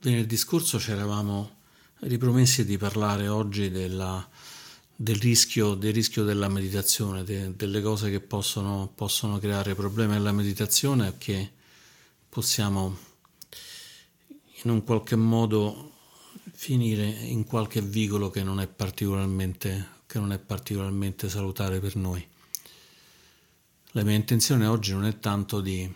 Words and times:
venerdì 0.00 0.36
scorso 0.36 0.78
ci 0.78 0.90
eravamo 0.92 1.58
ripromessi 2.00 2.64
di 2.64 2.78
parlare 2.78 3.28
oggi 3.28 3.70
della, 3.70 4.26
del, 4.96 5.16
rischio, 5.16 5.74
del, 5.74 5.92
rischio, 5.92 6.24
della 6.24 6.48
meditazione, 6.48 7.22
de, 7.24 7.54
delle 7.54 7.82
cose 7.82 8.10
che 8.10 8.20
possono, 8.20 8.90
possono 8.94 9.38
creare 9.38 9.74
problemi 9.74 10.14
alla 10.14 10.32
meditazione 10.32 11.08
e 11.08 11.18
che 11.18 11.52
possiamo 12.28 12.96
in 14.62 14.70
un 14.70 14.84
qualche 14.84 15.16
modo 15.16 15.92
finire 16.52 17.06
in 17.06 17.44
qualche 17.44 17.80
vicolo 17.80 18.30
che 18.30 18.42
non 18.42 18.60
è 18.60 18.66
particolarmente, 18.66 19.88
non 20.14 20.32
è 20.32 20.38
particolarmente 20.38 21.28
salutare 21.28 21.80
per 21.80 21.96
noi. 21.96 22.26
La 23.92 24.02
mia 24.04 24.14
intenzione 24.14 24.66
oggi 24.66 24.92
non 24.92 25.04
è 25.04 25.18
tanto 25.18 25.60
di, 25.60 25.92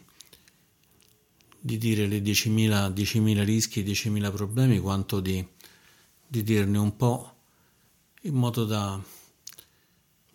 di 1.65 1.79
dire 1.79 2.07
le 2.07 2.19
10.000, 2.19 2.93
10.000 2.93 3.43
rischi, 3.43 3.83
10.000 3.83 4.31
problemi, 4.31 4.79
quanto 4.81 5.21
di, 5.21 5.43
di 6.27 6.43
dirne 6.43 6.77
un 6.77 6.95
po' 6.95 7.37
in 8.25 8.35
modo 8.35 8.67
da 8.67 9.03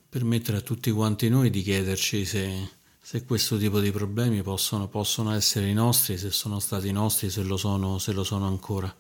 permettere 0.09 0.57
a 0.57 0.61
tutti 0.61 0.89
quanti 0.89 1.29
noi 1.29 1.52
di 1.52 1.61
chiederci 1.61 2.25
se, 2.25 2.69
se 2.99 3.25
questo 3.25 3.59
tipo 3.59 3.79
di 3.79 3.91
problemi 3.91 4.41
possono, 4.41 4.88
possono, 4.88 5.31
essere 5.31 5.69
i 5.69 5.73
nostri, 5.75 6.17
se 6.17 6.31
sono 6.31 6.57
stati 6.57 6.91
nostri, 6.91 7.30
se 7.30 7.43
lo 7.43 7.57
sono, 7.57 7.99
se 7.99 8.11
lo 8.11 8.23
sono 8.23 8.47
ancora. 8.47 8.91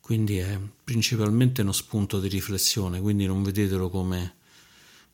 Quindi 0.00 0.38
è 0.38 0.60
principalmente 0.84 1.62
uno 1.62 1.72
spunto 1.72 2.20
di 2.20 2.28
riflessione, 2.28 3.00
quindi 3.00 3.26
non 3.26 3.42
vedetelo 3.42 3.90
come, 3.90 4.36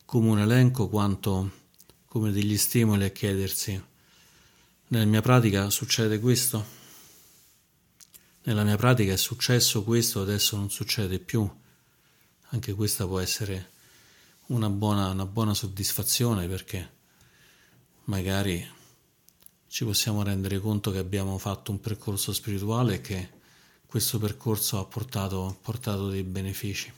come 0.05 0.29
un 0.29 0.37
elenco 0.37 0.89
quanto 0.89 1.51
come 2.05 2.31
degli 2.31 2.55
stimoli 2.55 3.03
a 3.03 3.09
chiedersi 3.09 3.95
nella 4.89 5.05
mia 5.05 5.21
pratica 5.21 5.69
succede 5.69 6.19
questo? 6.19 6.75
Nella 8.43 8.63
mia 8.63 8.77
pratica 8.77 9.11
è 9.11 9.17
successo 9.17 9.83
questo, 9.83 10.21
adesso 10.21 10.55
non 10.55 10.69
succede 10.69 11.19
più. 11.19 11.49
Anche 12.51 12.73
questa 12.73 13.05
può 13.05 13.19
essere 13.19 13.71
una 14.47 14.69
buona, 14.69 15.09
una 15.09 15.25
buona 15.25 15.53
soddisfazione 15.53 16.47
perché 16.47 16.95
magari 18.05 18.65
ci 19.67 19.83
possiamo 19.83 20.23
rendere 20.23 20.59
conto 20.59 20.91
che 20.91 20.99
abbiamo 20.99 21.37
fatto 21.37 21.71
un 21.71 21.81
percorso 21.81 22.31
spirituale 22.31 22.95
e 22.95 23.01
che 23.01 23.29
questo 23.85 24.17
percorso 24.17 24.79
ha 24.79 24.85
portato, 24.85 25.57
portato 25.61 26.07
dei 26.09 26.23
benefici. 26.23 26.91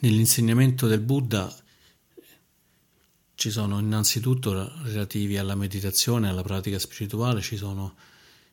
Nell'insegnamento 0.00 0.88
del 0.88 1.00
Buddha 1.00 1.54
ci 3.38 3.50
sono 3.50 3.78
innanzitutto 3.78 4.72
relativi 4.82 5.38
alla 5.38 5.54
meditazione, 5.54 6.28
alla 6.28 6.42
pratica 6.42 6.76
spirituale, 6.76 7.40
ci 7.40 7.56
sono 7.56 7.94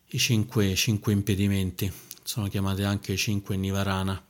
i 0.09 0.19
cinque, 0.19 0.75
cinque 0.75 1.11
impedimenti, 1.11 1.91
sono 2.21 2.47
chiamati 2.49 2.83
anche 2.83 3.13
i 3.13 3.17
cinque 3.17 3.55
Nivarana. 3.55 4.23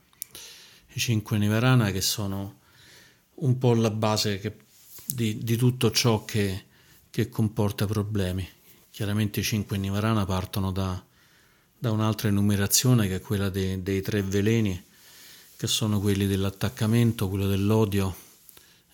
I 0.94 0.98
cinque 0.98 1.36
Nivarana 1.36 1.90
che 1.90 2.00
sono 2.00 2.60
un 3.34 3.58
po' 3.58 3.74
la 3.74 3.90
base 3.90 4.38
che, 4.38 4.56
di, 5.04 5.36
di, 5.36 5.56
tutto 5.56 5.90
ciò 5.90 6.24
che, 6.24 6.64
che, 7.10 7.28
comporta 7.28 7.84
problemi. 7.84 8.48
Chiaramente 8.90 9.40
i 9.40 9.44
cinque 9.44 9.76
Nivarana 9.76 10.24
partono 10.24 10.72
da, 10.72 11.04
da 11.76 11.90
un'altra 11.90 12.28
enumerazione 12.28 13.08
che 13.08 13.16
è 13.16 13.20
quella 13.20 13.50
dei, 13.50 13.82
dei 13.82 14.00
tre 14.00 14.22
veleni, 14.22 14.82
che 15.54 15.66
sono 15.66 16.00
quelli 16.00 16.26
dell'attaccamento, 16.26 17.28
quello 17.28 17.46
dell'odio 17.46 18.16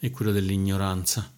e 0.00 0.10
quello 0.10 0.32
dell'ignoranza. 0.32 1.32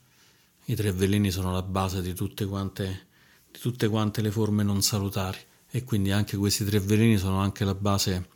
I 0.66 0.74
tre 0.74 0.92
veleni 0.92 1.30
sono 1.30 1.52
la 1.52 1.62
base 1.62 2.00
di 2.00 2.14
tutte 2.14 2.46
quante, 2.46 3.08
di 3.50 3.58
tutte 3.58 3.86
quante 3.86 4.22
le 4.22 4.30
forme 4.30 4.62
non 4.62 4.80
salutari 4.82 5.38
e 5.70 5.84
quindi 5.84 6.10
anche 6.10 6.38
questi 6.38 6.64
tre 6.64 6.80
veleni 6.80 7.18
sono 7.18 7.38
anche 7.38 7.66
la 7.66 7.74
base 7.74 8.30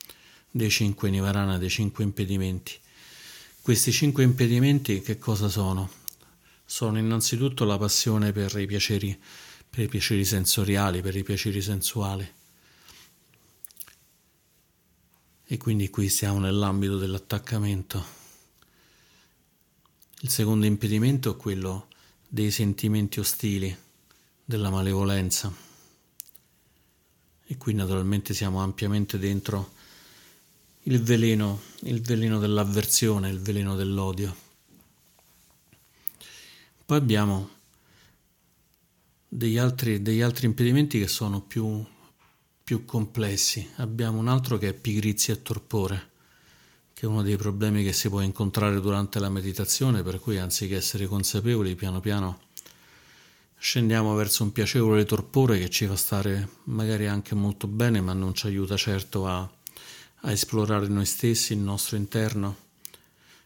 dei 0.50 0.68
cinque 0.68 1.08
nivarana, 1.08 1.56
dei 1.56 1.70
cinque 1.70 2.04
impedimenti. 2.04 2.78
Questi 3.62 3.92
cinque 3.92 4.24
impedimenti 4.24 5.00
che 5.00 5.16
cosa 5.16 5.48
sono? 5.48 5.90
Sono 6.66 6.98
innanzitutto 6.98 7.64
la 7.64 7.78
passione 7.78 8.32
per 8.32 8.58
i 8.58 8.66
piaceri, 8.66 9.18
per 9.70 9.84
i 9.84 9.88
piaceri 9.88 10.24
sensoriali, 10.24 11.00
per 11.00 11.16
i 11.16 11.22
piaceri 11.22 11.62
sensuali. 11.62 12.30
E 15.46 15.56
quindi 15.56 15.88
qui 15.88 16.10
siamo 16.10 16.40
nell'ambito 16.40 16.98
dell'attaccamento. 16.98 18.04
Il 20.20 20.28
secondo 20.28 20.66
impedimento 20.66 21.32
è 21.32 21.36
quello 21.36 21.87
dei 22.28 22.50
sentimenti 22.50 23.20
ostili, 23.20 23.74
della 24.44 24.68
malevolenza. 24.68 25.52
E 27.46 27.56
qui 27.56 27.72
naturalmente 27.72 28.34
siamo 28.34 28.60
ampiamente 28.60 29.18
dentro 29.18 29.72
il 30.82 31.02
veleno, 31.02 31.62
il 31.80 32.02
veleno 32.02 32.38
dell'avversione, 32.38 33.30
il 33.30 33.40
veleno 33.40 33.74
dell'odio. 33.74 34.36
Poi 36.84 36.96
abbiamo 36.98 37.50
degli 39.26 39.56
altri, 39.56 40.02
degli 40.02 40.20
altri 40.20 40.46
impedimenti 40.46 40.98
che 40.98 41.08
sono 41.08 41.40
più, 41.40 41.84
più 42.62 42.84
complessi. 42.84 43.66
Abbiamo 43.76 44.18
un 44.18 44.28
altro 44.28 44.58
che 44.58 44.68
è 44.68 44.74
pigrizia 44.74 45.32
e 45.32 45.42
torpore 45.42 46.07
che 46.98 47.06
è 47.06 47.08
uno 47.08 47.22
dei 47.22 47.36
problemi 47.36 47.84
che 47.84 47.92
si 47.92 48.08
può 48.08 48.20
incontrare 48.22 48.80
durante 48.80 49.20
la 49.20 49.28
meditazione, 49.28 50.02
per 50.02 50.18
cui 50.18 50.36
anziché 50.36 50.74
essere 50.74 51.06
consapevoli, 51.06 51.76
piano 51.76 52.00
piano 52.00 52.40
scendiamo 53.56 54.16
verso 54.16 54.42
un 54.42 54.50
piacevole 54.50 55.04
torpore 55.04 55.60
che 55.60 55.70
ci 55.70 55.86
fa 55.86 55.94
stare 55.94 56.48
magari 56.64 57.06
anche 57.06 57.36
molto 57.36 57.68
bene, 57.68 58.00
ma 58.00 58.14
non 58.14 58.34
ci 58.34 58.48
aiuta 58.48 58.76
certo 58.76 59.28
a, 59.28 59.48
a 60.22 60.32
esplorare 60.32 60.88
noi 60.88 61.06
stessi, 61.06 61.52
il 61.52 61.60
nostro 61.60 61.96
interno 61.96 62.56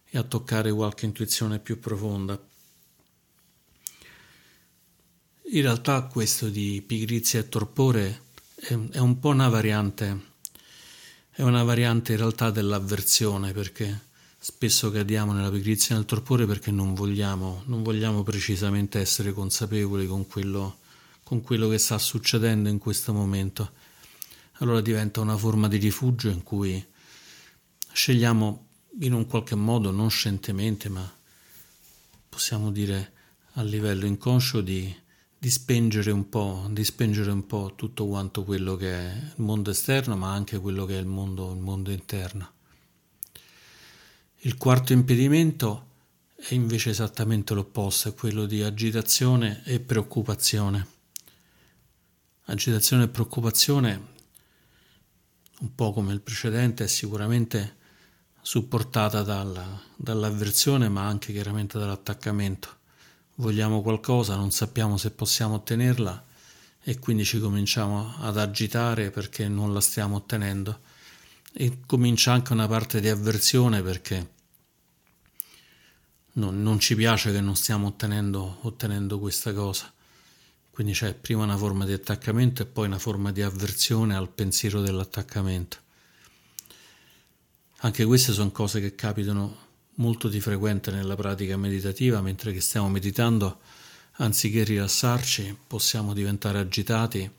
e 0.08 0.16
a 0.16 0.22
toccare 0.22 0.72
qualche 0.72 1.04
intuizione 1.04 1.58
più 1.58 1.78
profonda. 1.78 2.42
In 5.50 5.60
realtà 5.60 6.00
questo 6.04 6.48
di 6.48 6.82
pigrizia 6.86 7.40
e 7.40 7.50
torpore 7.50 8.22
è, 8.54 8.72
è 8.92 8.98
un 8.98 9.18
po' 9.18 9.28
una 9.28 9.50
variante 9.50 10.31
è 11.34 11.40
una 11.40 11.62
variante 11.62 12.12
in 12.12 12.18
realtà 12.18 12.50
dell'avversione 12.50 13.52
perché 13.52 14.10
spesso 14.38 14.90
cadiamo 14.90 15.32
nella 15.32 15.50
pigrizia 15.50 15.94
e 15.94 15.98
nel 15.98 16.04
torpore 16.04 16.46
perché 16.46 16.70
non 16.70 16.92
vogliamo, 16.92 17.62
non 17.66 17.82
vogliamo 17.82 18.22
precisamente 18.22 19.00
essere 19.00 19.32
consapevoli 19.32 20.06
con 20.06 20.26
quello, 20.26 20.80
con 21.22 21.40
quello 21.40 21.68
che 21.68 21.78
sta 21.78 21.96
succedendo 21.96 22.68
in 22.68 22.76
questo 22.76 23.14
momento. 23.14 23.70
Allora 24.58 24.82
diventa 24.82 25.22
una 25.22 25.36
forma 25.38 25.68
di 25.68 25.78
rifugio 25.78 26.28
in 26.28 26.42
cui 26.42 26.84
scegliamo 27.92 28.66
in 29.00 29.14
un 29.14 29.26
qualche 29.26 29.54
modo, 29.54 29.90
non 29.90 30.10
scientemente, 30.10 30.90
ma 30.90 31.10
possiamo 32.28 32.70
dire 32.70 33.12
a 33.52 33.62
livello 33.62 34.04
inconscio 34.04 34.60
di 34.60 34.94
di 35.42 35.50
spengere 35.50 36.12
un 36.12 36.28
po', 36.28 36.68
di 36.70 36.84
spengere 36.84 37.32
un 37.32 37.44
po' 37.48 37.72
tutto 37.74 38.06
quanto 38.06 38.44
quello 38.44 38.76
che 38.76 38.92
è 38.92 39.12
il 39.12 39.42
mondo 39.42 39.70
esterno, 39.70 40.16
ma 40.16 40.32
anche 40.32 40.60
quello 40.60 40.84
che 40.84 40.96
è 40.96 41.00
il 41.00 41.06
mondo, 41.06 41.50
il 41.50 41.58
mondo 41.58 41.90
interno. 41.90 42.52
Il 44.42 44.56
quarto 44.56 44.92
impedimento 44.92 45.86
è 46.36 46.54
invece 46.54 46.90
esattamente 46.90 47.54
l'opposto, 47.54 48.08
è 48.08 48.14
quello 48.14 48.46
di 48.46 48.62
agitazione 48.62 49.64
e 49.64 49.80
preoccupazione. 49.80 50.86
Agitazione 52.44 53.02
e 53.02 53.08
preoccupazione, 53.08 54.06
un 55.58 55.74
po' 55.74 55.92
come 55.92 56.12
il 56.12 56.20
precedente, 56.20 56.84
è 56.84 56.86
sicuramente 56.86 57.78
supportata 58.40 59.24
dalla, 59.24 59.82
dall'avversione, 59.96 60.88
ma 60.88 61.04
anche 61.04 61.32
chiaramente 61.32 61.80
dall'attaccamento 61.80 62.76
vogliamo 63.36 63.82
qualcosa, 63.82 64.36
non 64.36 64.50
sappiamo 64.50 64.96
se 64.96 65.10
possiamo 65.10 65.54
ottenerla 65.54 66.24
e 66.82 66.98
quindi 66.98 67.24
ci 67.24 67.38
cominciamo 67.38 68.14
ad 68.18 68.38
agitare 68.38 69.10
perché 69.10 69.48
non 69.48 69.72
la 69.72 69.80
stiamo 69.80 70.16
ottenendo 70.16 70.80
e 71.52 71.80
comincia 71.86 72.32
anche 72.32 72.52
una 72.52 72.66
parte 72.66 73.00
di 73.00 73.08
avversione 73.08 73.82
perché 73.82 74.30
non, 76.34 76.62
non 76.62 76.78
ci 76.78 76.94
piace 76.94 77.30
che 77.30 77.40
non 77.40 77.56
stiamo 77.56 77.88
ottenendo, 77.88 78.58
ottenendo 78.62 79.18
questa 79.18 79.52
cosa. 79.52 79.92
Quindi 80.70 80.94
c'è 80.94 81.14
prima 81.14 81.42
una 81.42 81.58
forma 81.58 81.84
di 81.84 81.92
attaccamento 81.92 82.62
e 82.62 82.66
poi 82.66 82.86
una 82.86 82.98
forma 82.98 83.30
di 83.30 83.42
avversione 83.42 84.16
al 84.16 84.30
pensiero 84.30 84.80
dell'attaccamento. 84.80 85.76
Anche 87.84 88.04
queste 88.06 88.32
sono 88.32 88.50
cose 88.50 88.80
che 88.80 88.94
capitano 88.94 89.61
molto 89.96 90.28
di 90.28 90.40
frequente 90.40 90.90
nella 90.90 91.16
pratica 91.16 91.56
meditativa, 91.56 92.20
mentre 92.20 92.52
che 92.52 92.60
stiamo 92.60 92.88
meditando, 92.88 93.60
anziché 94.16 94.64
rilassarci, 94.64 95.56
possiamo 95.66 96.14
diventare 96.14 96.58
agitati 96.58 97.30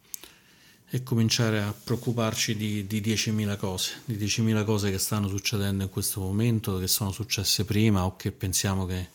e 0.90 1.02
cominciare 1.02 1.62
a 1.62 1.74
preoccuparci 1.74 2.56
di, 2.56 2.86
di 2.86 3.02
10.000 3.02 3.58
cose, 3.58 4.02
di 4.06 4.16
10.000 4.16 4.64
cose 4.64 4.92
che 4.92 5.00
stanno 5.00 5.28
succedendo 5.28 5.84
in 5.84 5.90
questo 5.90 6.20
momento, 6.20 6.78
che 6.78 6.88
sono 6.88 7.12
successe 7.12 7.66
prima 7.66 8.06
o 8.06 8.16
che 8.16 8.32
pensiamo 8.32 8.86
che 8.86 9.10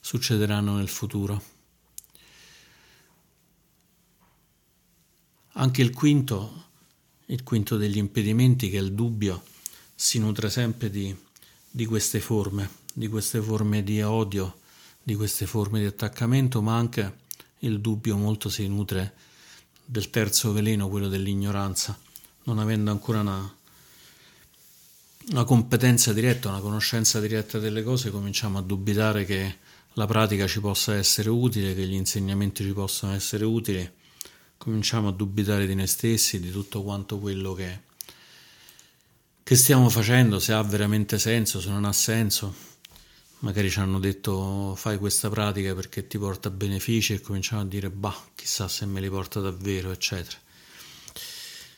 succederanno 0.00 0.76
nel 0.76 0.88
futuro. 0.88 1.42
Anche 5.52 5.80
il 5.80 5.94
quinto, 5.94 6.64
il 7.26 7.42
quinto 7.42 7.78
degli 7.78 7.96
impedimenti, 7.96 8.68
che 8.68 8.76
è 8.76 8.82
il 8.82 8.92
dubbio, 8.92 9.42
si 9.94 10.18
nutre 10.18 10.50
sempre 10.50 10.90
di, 10.90 11.16
di 11.76 11.84
queste 11.84 12.20
forme, 12.20 12.70
di 12.94 13.06
queste 13.06 13.38
forme 13.42 13.82
di 13.82 14.00
odio, 14.00 14.60
di 15.02 15.14
queste 15.14 15.44
forme 15.44 15.78
di 15.78 15.84
attaccamento, 15.84 16.62
ma 16.62 16.74
anche 16.74 17.18
il 17.58 17.82
dubbio 17.82 18.16
molto 18.16 18.48
si 18.48 18.66
nutre 18.66 19.12
del 19.84 20.08
terzo 20.08 20.54
veleno, 20.54 20.88
quello 20.88 21.08
dell'ignoranza, 21.08 21.94
non 22.44 22.60
avendo 22.60 22.90
ancora 22.90 23.20
una, 23.20 23.56
una 25.32 25.44
competenza 25.44 26.14
diretta, 26.14 26.48
una 26.48 26.60
conoscenza 26.60 27.20
diretta 27.20 27.58
delle 27.58 27.82
cose, 27.82 28.10
cominciamo 28.10 28.56
a 28.56 28.62
dubitare 28.62 29.26
che 29.26 29.56
la 29.92 30.06
pratica 30.06 30.46
ci 30.46 30.60
possa 30.60 30.94
essere 30.94 31.28
utile, 31.28 31.74
che 31.74 31.86
gli 31.86 31.92
insegnamenti 31.92 32.64
ci 32.64 32.72
possano 32.72 33.12
essere 33.12 33.44
utili, 33.44 33.86
cominciamo 34.56 35.08
a 35.08 35.12
dubitare 35.12 35.66
di 35.66 35.74
noi 35.74 35.88
stessi, 35.88 36.40
di 36.40 36.50
tutto 36.50 36.82
quanto 36.82 37.18
quello 37.18 37.52
che, 37.52 37.80
che 39.46 39.54
stiamo 39.54 39.88
facendo, 39.88 40.40
se 40.40 40.52
ha 40.52 40.62
veramente 40.64 41.20
senso, 41.20 41.60
se 41.60 41.68
non 41.68 41.84
ha 41.84 41.92
senso. 41.92 42.52
Magari 43.38 43.70
ci 43.70 43.78
hanno 43.78 44.00
detto 44.00 44.74
fai 44.74 44.98
questa 44.98 45.30
pratica 45.30 45.72
perché 45.72 46.08
ti 46.08 46.18
porta 46.18 46.50
benefici 46.50 47.12
e 47.12 47.20
cominciamo 47.20 47.62
a 47.62 47.64
dire 47.64 47.88
bah, 47.88 48.24
chissà 48.34 48.66
se 48.66 48.86
me 48.86 49.00
li 49.00 49.08
porta 49.08 49.38
davvero, 49.38 49.92
eccetera. 49.92 50.36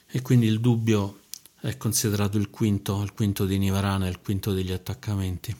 E 0.06 0.22
quindi 0.22 0.46
il 0.46 0.60
dubbio 0.60 1.24
è 1.60 1.76
considerato 1.76 2.38
il 2.38 2.48
quinto, 2.48 3.02
il 3.02 3.12
quinto 3.12 3.44
di 3.44 3.58
Nivarana, 3.58 4.08
il 4.08 4.20
quinto 4.20 4.54
degli 4.54 4.72
attaccamenti. 4.72 5.54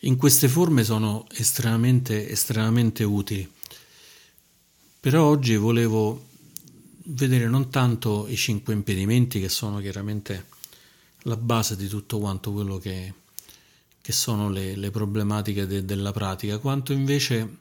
In 0.00 0.16
queste 0.16 0.48
forme 0.48 0.82
sono 0.82 1.28
estremamente, 1.30 2.28
estremamente 2.28 3.04
utili. 3.04 3.48
Però 4.98 5.26
oggi 5.26 5.54
volevo 5.54 6.26
vedere 7.04 7.48
non 7.48 7.70
tanto 7.70 8.26
i 8.28 8.36
cinque 8.36 8.74
impedimenti, 8.74 9.40
che 9.40 9.48
sono 9.48 9.80
chiaramente 9.80 10.46
la 11.24 11.36
base 11.36 11.76
di 11.76 11.88
tutto 11.88 12.18
quanto 12.18 12.52
quello 12.52 12.78
che, 12.78 13.12
che 14.00 14.12
sono 14.12 14.48
le, 14.50 14.76
le 14.76 14.90
problematiche 14.90 15.66
de, 15.66 15.84
della 15.84 16.12
pratica, 16.12 16.58
quanto 16.58 16.92
invece 16.92 17.58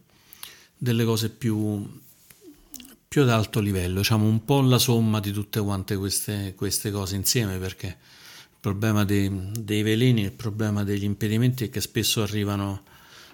delle 0.77 1.03
cose 1.03 1.29
più, 1.29 1.85
più 3.07 3.21
ad 3.21 3.29
alto 3.29 3.59
livello, 3.59 3.99
diciamo 3.99 4.25
un 4.25 4.45
po' 4.45 4.61
la 4.61 4.77
somma 4.77 5.19
di 5.19 5.31
tutte 5.31 5.59
quante 5.59 5.97
queste, 5.97 6.53
queste 6.55 6.91
cose 6.91 7.15
insieme, 7.15 7.57
perché 7.57 7.87
il 7.87 8.57
problema 8.59 9.03
dei, 9.03 9.51
dei, 9.59 9.83
veleni, 9.83 10.21
il 10.21 10.31
problema 10.31 10.83
degli 10.83 11.03
impedimenti 11.03 11.65
è 11.65 11.69
che 11.69 11.81
spesso 11.81 12.21
arrivano, 12.21 12.83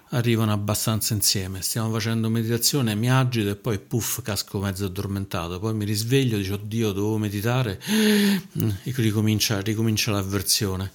arrivano 0.10 0.52
abbastanza 0.52 1.14
insieme. 1.14 1.62
Stiamo 1.62 1.92
facendo 1.92 2.30
meditazione, 2.30 2.96
mi 2.96 3.10
agito 3.10 3.50
e 3.50 3.56
poi 3.56 3.80
puff, 3.80 4.22
casco 4.22 4.60
mezzo 4.60 4.86
addormentato, 4.86 5.60
poi 5.60 5.74
mi 5.74 5.86
risveglio, 5.86 6.38
dico 6.38 6.54
oddio, 6.56 6.92
devo 6.92 7.18
meditare 7.18 7.80
e 7.82 8.94
ricomincia, 8.96 9.60
ricomincia 9.62 10.12
l'avversione. 10.12 10.92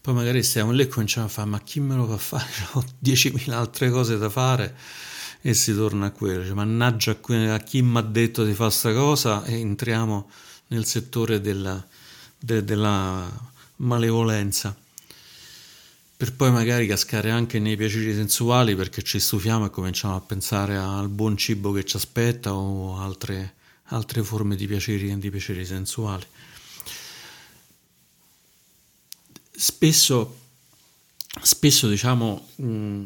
Poi 0.00 0.14
magari 0.14 0.42
stiamo 0.42 0.70
lì 0.70 0.82
e 0.82 0.88
cominciamo 0.88 1.26
a 1.26 1.30
fare, 1.30 1.48
ma 1.48 1.60
chi 1.60 1.80
me 1.80 1.94
lo 1.94 2.06
fa 2.06 2.18
fare? 2.18 2.52
Ho 2.72 2.84
10.000 3.02 3.52
altre 3.52 3.90
cose 3.90 4.18
da 4.18 4.28
fare 4.28 4.76
e 5.40 5.54
si 5.54 5.74
torna 5.74 6.06
a 6.06 6.10
quello. 6.10 6.44
Cioè, 6.44 6.54
mannaggia 6.54 7.12
a 7.12 7.58
chi 7.58 7.82
mi 7.82 7.98
ha 7.98 8.02
detto 8.02 8.44
di 8.44 8.52
fare 8.52 8.68
questa 8.70 8.92
cosa 8.92 9.44
e 9.44 9.58
entriamo 9.58 10.30
nel 10.68 10.84
settore 10.84 11.40
della, 11.40 11.82
de, 12.38 12.64
della 12.64 13.30
malevolenza 13.76 14.76
per 16.24 16.32
poi 16.32 16.50
magari 16.50 16.86
cascare 16.86 17.30
anche 17.30 17.58
nei 17.58 17.76
piaceri 17.76 18.14
sensuali 18.14 18.74
perché 18.74 19.02
ci 19.02 19.20
stufiamo 19.20 19.66
e 19.66 19.70
cominciamo 19.70 20.16
a 20.16 20.22
pensare 20.22 20.74
al 20.74 21.10
buon 21.10 21.36
cibo 21.36 21.70
che 21.70 21.84
ci 21.84 21.96
aspetta 21.96 22.54
o 22.54 22.98
altre, 22.98 23.56
altre 23.88 24.22
forme 24.22 24.56
di 24.56 24.66
piaceri, 24.66 25.18
di 25.18 25.30
piaceri 25.30 25.66
sensuali. 25.66 26.24
Spesso, 29.50 30.38
spesso 31.42 31.88
diciamo, 31.90 32.48
mh, 32.56 33.04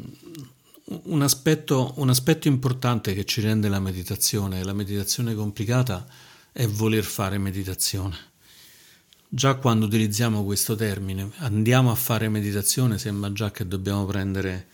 un 0.85 1.23
aspetto, 1.23 1.94
un 1.97 2.11
aspetto 2.11 2.47
importante 2.47 3.14
che 3.14 3.25
ci 3.25 3.41
rende 3.41 3.69
la 3.69 3.81
meditazione, 3.81 4.62
la 4.62 4.73
meditazione 4.73 5.35
complicata, 5.35 6.06
è 6.53 6.69
voler 6.69 7.03
fare 7.03 7.37
meditazione. 7.37 8.28
Già 9.31 9.57
quando 9.57 9.85
utilizziamo 9.85 10.43
questo 10.43 10.75
termine, 10.75 11.31
andiamo 11.41 11.91
a 11.91 11.95
fare 11.95 12.31
meditazione, 12.31 12.97
sembra 12.97 13.31
già 13.31 13.51
che 13.51 13.69
dobbiamo 13.69 14.07
prendere 14.07 14.69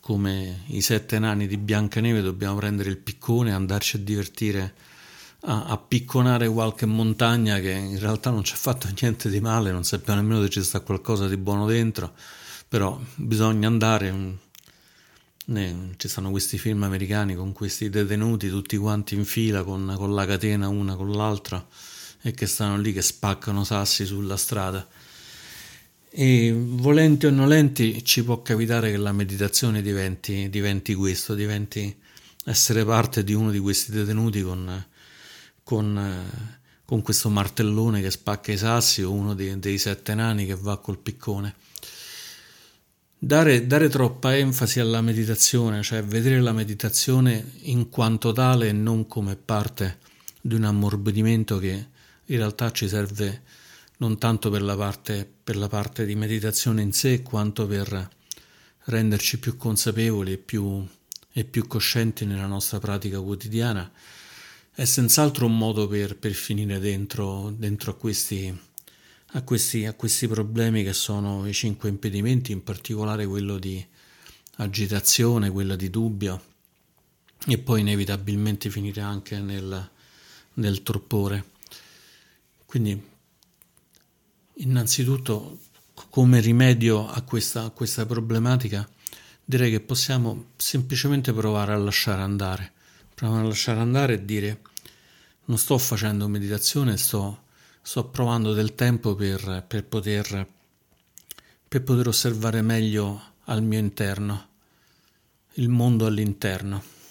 come 0.00 0.62
i 0.68 0.80
sette 0.80 1.18
nani 1.18 1.46
di 1.46 1.58
Biancaneve, 1.58 2.22
dobbiamo 2.22 2.56
prendere 2.56 2.88
il 2.88 2.96
piccone 2.96 3.52
andarci 3.52 3.96
a 3.96 3.98
divertire 3.98 4.74
a, 5.40 5.66
a, 5.66 5.76
picconare 5.76 6.48
qualche 6.48 6.86
montagna 6.86 7.58
che 7.58 7.70
in 7.70 7.98
realtà 7.98 8.30
non 8.30 8.42
ci 8.44 8.54
ha 8.54 8.56
fatto 8.56 8.88
niente 8.98 9.28
di 9.28 9.40
male, 9.40 9.70
non 9.70 9.84
sappiamo 9.84 10.22
nemmeno 10.22 10.42
se 10.42 10.48
ci 10.48 10.62
sta 10.62 10.80
qualcosa 10.80 11.28
di 11.28 11.36
buono 11.36 11.66
dentro, 11.66 12.14
però 12.66 12.98
bisogna 13.16 13.66
andare 13.66 14.38
ci 15.96 16.08
stanno 16.08 16.30
questi 16.30 16.56
film 16.56 16.82
americani 16.84 17.34
con 17.34 17.52
questi 17.52 17.90
detenuti 17.90 18.48
tutti 18.48 18.78
quanti 18.78 19.16
in 19.16 19.26
fila 19.26 19.62
con, 19.64 19.92
con, 19.98 20.14
la 20.14 20.24
catena 20.24 20.68
una 20.68 20.96
con 20.96 21.10
l'altra 21.10 21.66
e 22.22 22.32
che 22.32 22.46
stanno 22.46 22.78
lì 22.78 22.92
che 22.92 23.02
spaccano 23.02 23.64
sassi 23.64 24.06
sulla 24.06 24.36
strada. 24.36 24.86
E 26.14 26.54
volenti 26.54 27.26
o 27.26 27.30
nolenti 27.30 28.04
ci 28.04 28.22
può 28.22 28.42
capitare 28.42 28.90
che 28.90 28.96
la 28.96 29.12
meditazione 29.12 29.82
diventi, 29.82 30.48
diventi 30.50 30.94
questo, 30.94 31.34
diventi 31.34 31.94
essere 32.44 32.84
parte 32.84 33.24
di 33.24 33.32
uno 33.32 33.50
di 33.50 33.58
questi 33.58 33.92
detenuti 33.92 34.42
con, 34.42 34.86
con, 35.62 36.30
con 36.84 37.02
questo 37.02 37.28
martellone 37.30 38.02
che 38.02 38.10
spacca 38.10 38.52
i 38.52 38.58
sassi 38.58 39.02
o 39.02 39.10
uno 39.10 39.34
dei, 39.34 39.58
dei 39.58 39.78
sette 39.78 40.14
nani 40.14 40.46
che 40.46 40.54
va 40.54 40.76
col 40.78 40.98
piccone. 40.98 41.54
Dare, 43.18 43.66
dare, 43.66 43.88
troppa 43.88 44.36
enfasi 44.36 44.80
alla 44.80 45.00
meditazione, 45.00 45.82
cioè 45.82 46.02
vedere 46.02 46.40
la 46.40 46.52
meditazione 46.52 47.52
in 47.62 47.88
quanto 47.88 48.32
tale 48.32 48.68
e 48.68 48.72
non 48.72 49.06
come 49.06 49.36
parte 49.36 49.98
di 50.40 50.56
un 50.56 50.64
ammorbidimento 50.64 51.58
che 51.58 51.86
in 52.26 52.36
realtà 52.36 52.70
ci 52.72 52.88
serve 52.88 53.42
non 53.98 54.18
tanto 54.18 54.50
per 54.50 54.62
la 54.62 54.76
parte, 54.76 55.30
per 55.42 55.56
la 55.56 55.68
parte 55.68 56.04
di 56.04 56.14
meditazione 56.14 56.82
in 56.82 56.92
sé, 56.92 57.22
quanto 57.22 57.66
per 57.66 58.10
renderci 58.84 59.38
più 59.38 59.56
consapevoli 59.56 60.32
e 60.32 60.38
più, 60.38 60.86
e 61.32 61.44
più 61.44 61.66
coscienti 61.66 62.24
nella 62.24 62.46
nostra 62.46 62.78
pratica 62.78 63.20
quotidiana, 63.20 63.90
è 64.74 64.84
senz'altro 64.84 65.46
un 65.46 65.56
modo 65.56 65.86
per, 65.86 66.16
per 66.16 66.32
finire 66.32 66.78
dentro, 66.78 67.54
dentro 67.56 67.92
a 67.92 67.94
questi 67.94 68.70
a 69.34 69.42
questi, 69.42 69.86
a 69.86 69.94
questi 69.94 70.28
problemi 70.28 70.82
che 70.82 70.92
sono 70.92 71.46
i 71.46 71.54
cinque 71.54 71.88
impedimenti, 71.88 72.52
in 72.52 72.62
particolare 72.62 73.26
quello 73.26 73.58
di 73.58 73.84
agitazione, 74.56 75.50
quello 75.50 75.76
di 75.76 75.88
dubbio 75.88 76.42
e 77.46 77.58
poi 77.58 77.80
inevitabilmente 77.80 78.70
finire 78.70 79.00
anche 79.00 79.38
nel, 79.38 79.90
nel 80.54 80.82
torpore. 80.82 81.50
Quindi 82.72 83.10
innanzitutto 84.54 85.58
come 86.08 86.40
rimedio 86.40 87.06
a 87.06 87.20
questa, 87.20 87.64
a 87.64 87.68
questa 87.68 88.06
problematica 88.06 88.88
direi 89.44 89.70
che 89.70 89.80
possiamo 89.80 90.52
semplicemente 90.56 91.34
provare 91.34 91.74
a 91.74 91.76
lasciare 91.76 92.22
andare, 92.22 92.72
provare 93.14 93.44
a 93.44 93.48
lasciare 93.48 93.80
andare 93.80 94.14
e 94.14 94.24
dire 94.24 94.62
non 95.44 95.58
sto 95.58 95.76
facendo 95.76 96.26
meditazione, 96.28 96.96
sto 96.96 97.42
sto 97.82 98.06
provando 98.06 98.54
del 98.54 98.74
tempo 98.74 99.14
per, 99.14 99.66
per, 99.68 99.84
poter, 99.84 100.46
per 101.68 101.82
poter 101.82 102.08
osservare 102.08 102.62
meglio 102.62 103.34
al 103.44 103.62
mio 103.62 103.80
interno, 103.80 104.48
il 105.56 105.68
mondo 105.68 106.06
all'interno. 106.06 107.01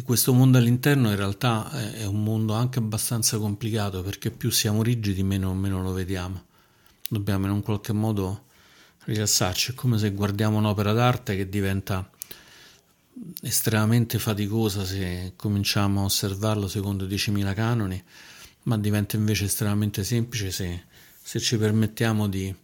E 0.00 0.02
questo 0.02 0.32
mondo 0.32 0.56
all'interno 0.56 1.10
in 1.10 1.16
realtà 1.16 1.70
è 1.92 2.06
un 2.06 2.22
mondo 2.22 2.54
anche 2.54 2.78
abbastanza 2.78 3.36
complicato 3.36 4.02
perché 4.02 4.30
più 4.30 4.48
siamo 4.48 4.82
rigidi 4.82 5.22
meno, 5.22 5.52
meno 5.52 5.82
lo 5.82 5.92
vediamo. 5.92 6.44
Dobbiamo 7.06 7.44
in 7.44 7.52
un 7.52 7.62
qualche 7.62 7.92
modo 7.92 8.44
rilassarci, 9.04 9.72
è 9.72 9.74
come 9.74 9.98
se 9.98 10.12
guardiamo 10.12 10.56
un'opera 10.56 10.94
d'arte 10.94 11.36
che 11.36 11.50
diventa 11.50 12.10
estremamente 13.42 14.18
faticosa 14.18 14.86
se 14.86 15.34
cominciamo 15.36 16.00
a 16.00 16.04
osservarlo 16.04 16.66
secondo 16.66 17.04
10.000 17.04 17.52
canoni, 17.52 18.02
ma 18.62 18.78
diventa 18.78 19.16
invece 19.16 19.44
estremamente 19.44 20.02
semplice 20.02 20.50
se, 20.50 20.84
se 21.22 21.38
ci 21.40 21.58
permettiamo 21.58 22.26
di, 22.26 22.54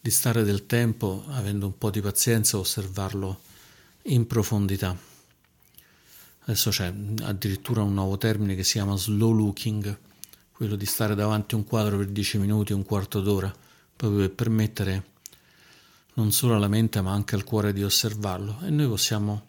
di 0.00 0.10
stare 0.12 0.44
del 0.44 0.64
tempo, 0.66 1.24
avendo 1.30 1.66
un 1.66 1.76
po' 1.76 1.90
di 1.90 2.00
pazienza, 2.00 2.56
osservarlo 2.56 3.40
in 4.02 4.28
profondità. 4.28 5.17
Adesso 6.48 6.70
c'è 6.70 6.90
addirittura 7.24 7.82
un 7.82 7.92
nuovo 7.92 8.16
termine 8.16 8.54
che 8.54 8.64
si 8.64 8.72
chiama 8.72 8.96
slow 8.96 9.32
looking, 9.32 9.98
quello 10.50 10.76
di 10.76 10.86
stare 10.86 11.14
davanti 11.14 11.54
a 11.54 11.58
un 11.58 11.64
quadro 11.64 11.98
per 11.98 12.06
10 12.06 12.38
minuti, 12.38 12.72
un 12.72 12.86
quarto 12.86 13.20
d'ora, 13.20 13.54
proprio 13.94 14.20
per 14.20 14.30
permettere 14.30 15.04
non 16.14 16.32
solo 16.32 16.54
alla 16.54 16.68
mente 16.68 17.02
ma 17.02 17.12
anche 17.12 17.34
al 17.34 17.44
cuore 17.44 17.74
di 17.74 17.84
osservarlo. 17.84 18.60
E 18.62 18.70
noi 18.70 18.88
possiamo 18.88 19.44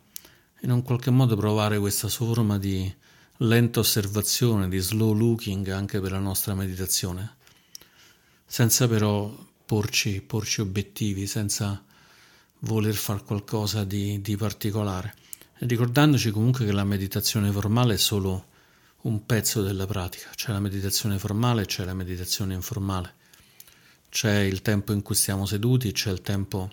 in 0.63 0.71
un 0.71 0.83
qualche 0.83 1.09
modo 1.09 1.37
provare 1.37 1.79
questa 1.79 2.09
forma 2.09 2.59
di 2.59 2.93
lenta 3.37 3.79
osservazione, 3.79 4.67
di 4.67 4.79
slow 4.79 5.13
looking 5.13 5.69
anche 5.69 6.01
per 6.01 6.11
la 6.11 6.19
nostra 6.19 6.53
meditazione, 6.53 7.37
senza 8.45 8.89
però 8.89 9.33
porci, 9.65 10.21
porci 10.21 10.59
obiettivi, 10.59 11.27
senza 11.27 11.81
voler 12.59 12.95
fare 12.95 13.23
qualcosa 13.23 13.85
di, 13.85 14.19
di 14.21 14.35
particolare, 14.35 15.15
ricordandoci 15.59 16.31
comunque 16.31 16.65
che 16.65 16.71
la 16.71 16.83
meditazione 16.83 17.51
formale 17.51 17.95
è 17.95 17.97
solo 17.97 18.45
un 19.01 19.25
pezzo 19.25 19.61
della 19.61 19.85
pratica, 19.85 20.29
c'è 20.35 20.51
la 20.51 20.59
meditazione 20.59 21.17
formale 21.17 21.63
e 21.63 21.65
c'è 21.65 21.85
la 21.85 21.93
meditazione 21.93 22.53
informale, 22.53 23.13
c'è 24.09 24.39
il 24.39 24.61
tempo 24.61 24.91
in 24.93 25.01
cui 25.01 25.15
stiamo 25.15 25.45
seduti, 25.45 25.91
c'è 25.91 26.11
il 26.11 26.21
tempo 26.21 26.69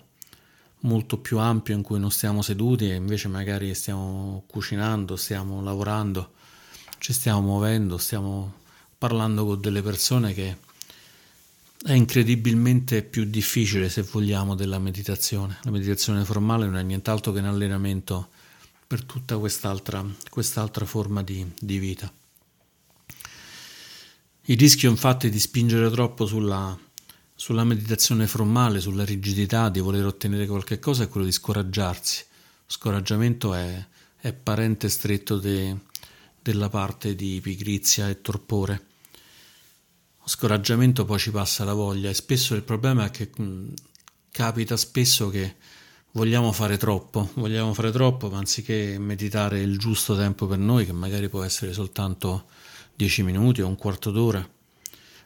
molto 0.81 1.17
più 1.17 1.39
ampio 1.39 1.75
in 1.75 1.81
cui 1.81 1.99
non 1.99 2.11
stiamo 2.11 2.41
seduti 2.41 2.89
e 2.89 2.95
invece 2.95 3.27
magari 3.27 3.73
stiamo 3.73 4.43
cucinando, 4.47 5.15
stiamo 5.15 5.61
lavorando, 5.61 6.33
ci 6.99 7.13
stiamo 7.13 7.41
muovendo, 7.41 7.97
stiamo 7.97 8.53
parlando 8.97 9.45
con 9.45 9.61
delle 9.61 9.81
persone 9.81 10.33
che 10.33 10.57
è 11.83 11.93
incredibilmente 11.93 13.03
più 13.03 13.25
difficile 13.25 13.89
se 13.89 14.01
vogliamo 14.01 14.55
della 14.55 14.79
meditazione. 14.79 15.57
La 15.63 15.71
meditazione 15.71 16.25
formale 16.25 16.65
non 16.65 16.77
è 16.77 16.83
nient'altro 16.83 17.31
che 17.31 17.39
un 17.39 17.45
allenamento 17.45 18.29
per 18.87 19.03
tutta 19.03 19.37
quest'altra, 19.37 20.03
quest'altra 20.29 20.85
forma 20.85 21.21
di, 21.21 21.45
di 21.59 21.77
vita. 21.77 22.11
Il 24.49 24.57
rischio 24.57 24.89
infatti 24.89 25.29
di 25.29 25.39
spingere 25.39 25.89
troppo 25.91 26.25
sulla 26.25 26.77
sulla 27.39 27.63
meditazione 27.63 28.25
formale, 28.25 28.81
sulla 28.81 29.05
rigidità 29.05 29.69
di 29.69 29.79
voler 29.79 30.07
ottenere 30.07 30.47
qualche 30.47 30.79
cosa 30.79 31.03
è 31.03 31.07
quello 31.07 31.27
di 31.27 31.31
scoraggiarsi. 31.31 32.25
Scoraggiamento 32.65 33.53
è, 33.53 33.87
è 34.19 34.33
parente 34.33 34.89
stretto 34.89 35.37
de, 35.37 35.77
della 36.41 36.67
parte 36.67 37.13
di 37.13 37.39
pigrizia 37.39 38.09
e 38.09 38.21
torpore. 38.21 38.85
Scoraggiamento 40.25 41.05
poi 41.05 41.19
ci 41.19 41.29
passa 41.29 41.63
la 41.63 41.73
voglia 41.73 42.09
e 42.09 42.15
spesso 42.15 42.55
il 42.55 42.63
problema 42.63 43.05
è 43.05 43.11
che 43.11 43.29
mh, 43.37 43.73
capita 44.31 44.75
spesso 44.75 45.29
che 45.29 45.57
vogliamo 46.17 46.51
fare 46.51 46.77
troppo, 46.77 47.29
vogliamo 47.35 47.75
fare 47.75 47.91
troppo, 47.91 48.27
ma 48.27 48.39
anziché 48.39 48.97
meditare 48.97 49.61
il 49.61 49.77
giusto 49.77 50.15
tempo 50.15 50.47
per 50.47 50.57
noi, 50.57 50.83
che 50.83 50.91
magari 50.91 51.29
può 51.29 51.43
essere 51.43 51.73
soltanto 51.73 52.45
dieci 52.95 53.21
minuti 53.21 53.61
o 53.61 53.67
un 53.67 53.75
quarto 53.75 54.09
d'ora, 54.09 54.43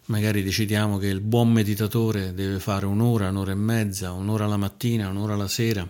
magari 0.08 0.44
decidiamo 0.44 0.98
che 0.98 1.08
il 1.08 1.22
buon 1.22 1.50
meditatore 1.50 2.34
deve 2.34 2.60
fare 2.60 2.86
un'ora, 2.88 3.30
un'ora 3.30 3.54
e 3.54 3.56
mezza, 3.56 4.12
un'ora 4.12 4.46
la 4.48 4.58
mattina, 4.58 5.08
un'ora 5.08 5.38
la 5.38 5.48
sera, 5.48 5.88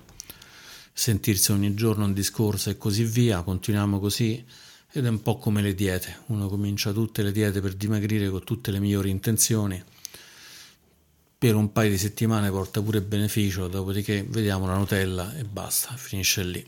sentirsi 0.94 1.52
ogni 1.52 1.74
giorno 1.74 2.06
un 2.06 2.14
discorso 2.14 2.70
e 2.70 2.78
così 2.78 3.04
via, 3.04 3.42
continuiamo 3.42 4.00
così 4.00 4.46
ed 4.92 5.04
è 5.04 5.10
un 5.10 5.24
po' 5.24 5.38
come 5.38 5.64
le 5.64 5.74
diete, 5.74 6.20
uno 6.28 6.48
comincia 6.48 6.92
tutte 6.92 7.24
le 7.24 7.32
diete 7.32 7.60
per 7.60 7.74
dimagrire 7.74 8.30
con 8.30 8.44
tutte 8.44 8.70
le 8.70 8.80
migliori 8.80 9.10
intenzioni, 9.10 9.84
per 11.42 11.56
un 11.56 11.72
paio 11.72 11.90
di 11.90 11.98
settimane 11.98 12.52
porta 12.52 12.84
pure 12.84 13.02
beneficio, 13.02 13.68
dopodiché 13.68 14.24
vediamo 14.30 14.68
la 14.68 14.76
Nutella 14.76 15.36
e 15.36 15.44
basta, 15.44 15.96
finisce 15.96 16.44
lì. 16.44 16.64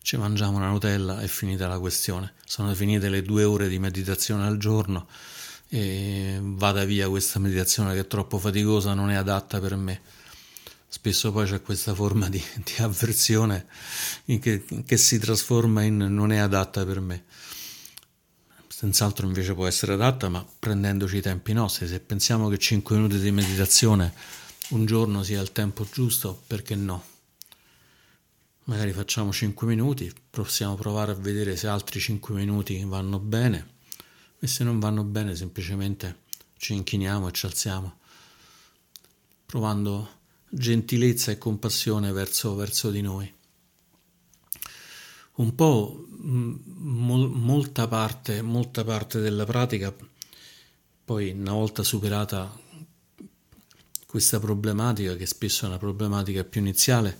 Ci 0.00 0.16
mangiamo 0.16 0.58
la 0.58 0.68
Nutella 0.68 1.20
e 1.20 1.28
finita 1.28 1.68
la 1.68 1.78
questione. 1.78 2.32
Sono 2.46 2.72
finite 2.74 3.10
le 3.10 3.20
due 3.20 3.44
ore 3.44 3.68
di 3.68 3.78
meditazione 3.78 4.46
al 4.46 4.56
giorno 4.56 5.06
e 5.68 6.38
vada 6.40 6.86
via 6.86 7.10
questa 7.10 7.38
meditazione 7.38 7.92
che 7.92 7.98
è 7.98 8.06
troppo 8.06 8.38
faticosa, 8.38 8.94
non 8.94 9.10
è 9.10 9.14
adatta 9.14 9.60
per 9.60 9.76
me. 9.76 10.00
Spesso 10.88 11.30
poi 11.30 11.46
c'è 11.46 11.60
questa 11.60 11.92
forma 11.92 12.30
di, 12.30 12.42
di 12.54 12.82
avversione 12.82 13.66
che, 14.40 14.64
che 14.86 14.96
si 14.96 15.18
trasforma 15.18 15.82
in 15.82 15.98
non 15.98 16.32
è 16.32 16.38
adatta 16.38 16.82
per 16.86 17.00
me. 17.00 17.24
Senz'altro 18.76 19.26
invece 19.26 19.54
può 19.54 19.66
essere 19.66 19.94
adatta, 19.94 20.28
ma 20.28 20.46
prendendoci 20.58 21.16
i 21.16 21.22
tempi 21.22 21.54
nostri. 21.54 21.88
Se 21.88 21.98
pensiamo 21.98 22.50
che 22.50 22.58
5 22.58 22.94
minuti 22.94 23.18
di 23.18 23.30
meditazione 23.30 24.12
un 24.68 24.84
giorno 24.84 25.22
sia 25.22 25.40
il 25.40 25.50
tempo 25.50 25.86
giusto, 25.90 26.42
perché 26.46 26.74
no? 26.74 27.02
Magari 28.64 28.92
facciamo 28.92 29.32
5 29.32 29.66
minuti, 29.66 30.12
possiamo 30.28 30.74
provare 30.74 31.12
a 31.12 31.14
vedere 31.14 31.56
se 31.56 31.68
altri 31.68 32.00
5 32.00 32.34
minuti 32.34 32.84
vanno 32.84 33.18
bene 33.18 33.76
e 34.38 34.46
se 34.46 34.62
non 34.62 34.78
vanno 34.78 35.04
bene 35.04 35.34
semplicemente 35.34 36.24
ci 36.58 36.74
inchiniamo 36.74 37.28
e 37.28 37.32
ci 37.32 37.46
alziamo, 37.46 37.96
provando 39.46 40.06
gentilezza 40.50 41.30
e 41.30 41.38
compassione 41.38 42.12
verso, 42.12 42.54
verso 42.54 42.90
di 42.90 43.00
noi. 43.00 43.35
Un 45.36 45.54
po' 45.54 46.06
mol, 46.08 47.30
molta, 47.30 47.86
parte, 47.88 48.42
molta 48.42 48.84
parte 48.84 49.20
della 49.20 49.44
pratica, 49.44 49.94
poi 51.04 51.30
una 51.30 51.52
volta 51.52 51.82
superata 51.82 52.58
questa 54.06 54.40
problematica, 54.40 55.14
che 55.16 55.26
spesso 55.26 55.64
è 55.64 55.68
una 55.68 55.78
problematica 55.78 56.44
più 56.44 56.60
iniziale, 56.60 57.18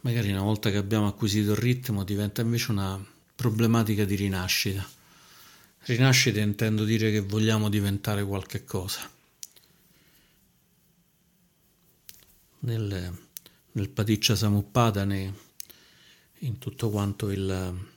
magari 0.00 0.30
una 0.30 0.42
volta 0.42 0.70
che 0.70 0.76
abbiamo 0.76 1.06
acquisito 1.06 1.52
il 1.52 1.58
ritmo 1.58 2.04
diventa 2.04 2.42
invece 2.42 2.72
una 2.72 3.02
problematica 3.34 4.04
di 4.04 4.16
rinascita 4.16 4.96
Rinascita 5.88 6.40
intendo 6.40 6.84
dire 6.84 7.10
che 7.10 7.20
vogliamo 7.20 7.70
diventare 7.70 8.22
qualche 8.22 8.62
cosa. 8.64 9.10
Nel, 12.60 13.18
nel 13.72 13.88
Paticcia 13.88 14.36
Samuppadane, 14.36 15.34
in 16.40 16.58
tutto 16.58 16.90
quanto 16.90 17.30
il, 17.30 17.88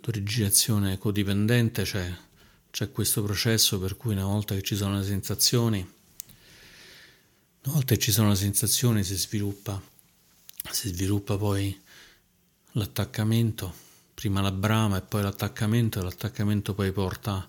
l'originazione 0.00 0.98
codipendente 0.98 1.82
c'è, 1.84 2.14
c'è 2.70 2.90
questo 2.90 3.22
processo 3.22 3.78
per 3.78 3.96
cui 3.96 4.12
una 4.12 4.24
volta 4.24 4.54
che 4.54 4.62
ci 4.62 4.76
sono 4.76 4.98
le 4.98 5.04
sensazioni, 5.04 5.78
una 5.78 7.74
volta 7.74 7.94
che 7.94 8.00
ci 8.00 8.12
sono 8.12 8.30
le 8.30 8.36
sensazioni 8.36 9.02
si 9.02 9.16
sviluppa, 9.16 9.80
si 10.70 10.88
sviluppa 10.88 11.36
poi 11.36 11.80
l'attaccamento 12.72 13.82
prima 14.14 14.40
la 14.40 14.52
brama 14.52 14.96
e 14.96 15.02
poi 15.02 15.22
l'attaccamento, 15.22 15.98
e 15.98 16.02
l'attaccamento 16.02 16.72
poi 16.72 16.92
porta 16.92 17.48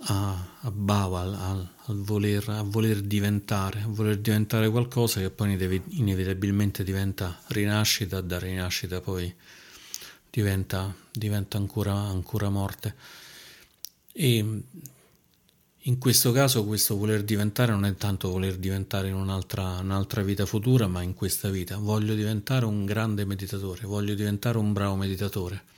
a, 0.00 0.58
a 0.60 0.70
bava, 0.70 1.20
al, 1.20 1.68
al 1.86 2.02
voler, 2.02 2.48
a 2.48 2.62
voler 2.62 3.00
diventare, 3.00 3.80
a 3.80 3.88
voler 3.88 4.18
diventare 4.18 4.70
qualcosa 4.70 5.20
che 5.20 5.30
poi 5.30 5.82
inevitabilmente 5.88 6.84
diventa 6.84 7.40
rinascita, 7.48 8.20
da 8.20 8.38
rinascita 8.38 9.00
poi 9.00 9.34
diventa, 10.30 10.94
diventa 11.10 11.56
ancora, 11.56 11.94
ancora 11.94 12.48
morte. 12.48 12.94
E 14.12 14.62
in 15.82 15.98
questo 15.98 16.32
caso 16.32 16.64
questo 16.64 16.96
voler 16.96 17.22
diventare 17.22 17.72
non 17.72 17.84
è 17.84 17.94
tanto 17.94 18.30
voler 18.30 18.56
diventare 18.56 19.08
in 19.08 19.14
un'altra, 19.14 19.78
un'altra, 19.80 20.22
vita 20.22 20.44
futura, 20.44 20.86
ma 20.86 21.02
in 21.02 21.14
questa 21.14 21.48
vita. 21.50 21.76
Voglio 21.76 22.14
diventare 22.14 22.66
un 22.66 22.84
grande 22.84 23.24
meditatore, 23.24 23.86
voglio 23.86 24.14
diventare 24.14 24.58
un 24.58 24.72
bravo 24.72 24.96
meditatore. 24.96 25.76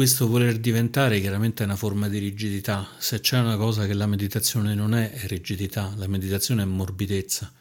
Questo 0.00 0.28
voler 0.28 0.58
diventare 0.58 1.20
chiaramente 1.20 1.62
è 1.62 1.66
una 1.66 1.76
forma 1.76 2.08
di 2.08 2.16
rigidità. 2.16 2.88
Se 2.96 3.20
c'è 3.20 3.38
una 3.38 3.58
cosa 3.58 3.84
che 3.84 3.92
la 3.92 4.06
meditazione 4.06 4.74
non 4.74 4.94
è, 4.94 5.10
è 5.10 5.26
rigidità, 5.26 5.92
la 5.98 6.06
meditazione 6.06 6.62
è 6.62 6.64
morbidezza. 6.64 7.52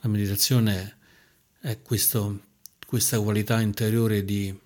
La 0.00 0.08
meditazione 0.08 0.96
è 1.60 1.80
questo, 1.82 2.40
questa 2.84 3.20
qualità 3.20 3.60
interiore 3.60 4.24
di 4.24 4.58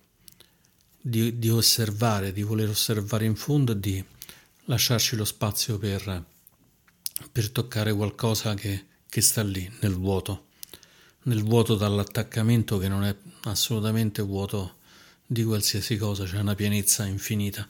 di, 0.99 1.37
di, 1.37 1.49
osservare, 1.51 2.33
di 2.33 2.41
voler 2.41 2.69
osservare 2.69 3.25
in 3.25 3.35
fondo 3.35 3.73
e 3.73 3.79
di 3.79 4.03
lasciarci 4.65 5.15
lo 5.15 5.25
spazio 5.25 5.77
per, 5.77 6.25
per 7.31 7.49
toccare 7.51 7.93
qualcosa 7.93 8.55
che, 8.55 8.85
che 9.07 9.21
sta 9.21 9.43
lì, 9.43 9.71
nel 9.81 9.93
vuoto, 9.93 10.47
nel 11.25 11.43
vuoto 11.43 11.75
dall'attaccamento 11.75 12.79
che 12.79 12.87
non 12.87 13.03
è 13.03 13.15
assolutamente 13.43 14.23
vuoto 14.23 14.77
di 15.31 15.43
qualsiasi 15.43 15.95
cosa, 15.95 16.25
c'è 16.25 16.39
una 16.39 16.55
pienezza 16.55 17.05
infinita. 17.05 17.67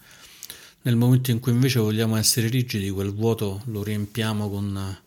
Nel 0.84 0.96
momento 0.96 1.32
in 1.32 1.40
cui 1.40 1.52
invece 1.52 1.80
vogliamo 1.80 2.16
essere 2.16 2.48
rigidi, 2.48 2.90
quel 2.90 3.14
vuoto 3.14 3.64
lo 3.66 3.84
riempiamo 3.84 4.50
con, 4.50 4.98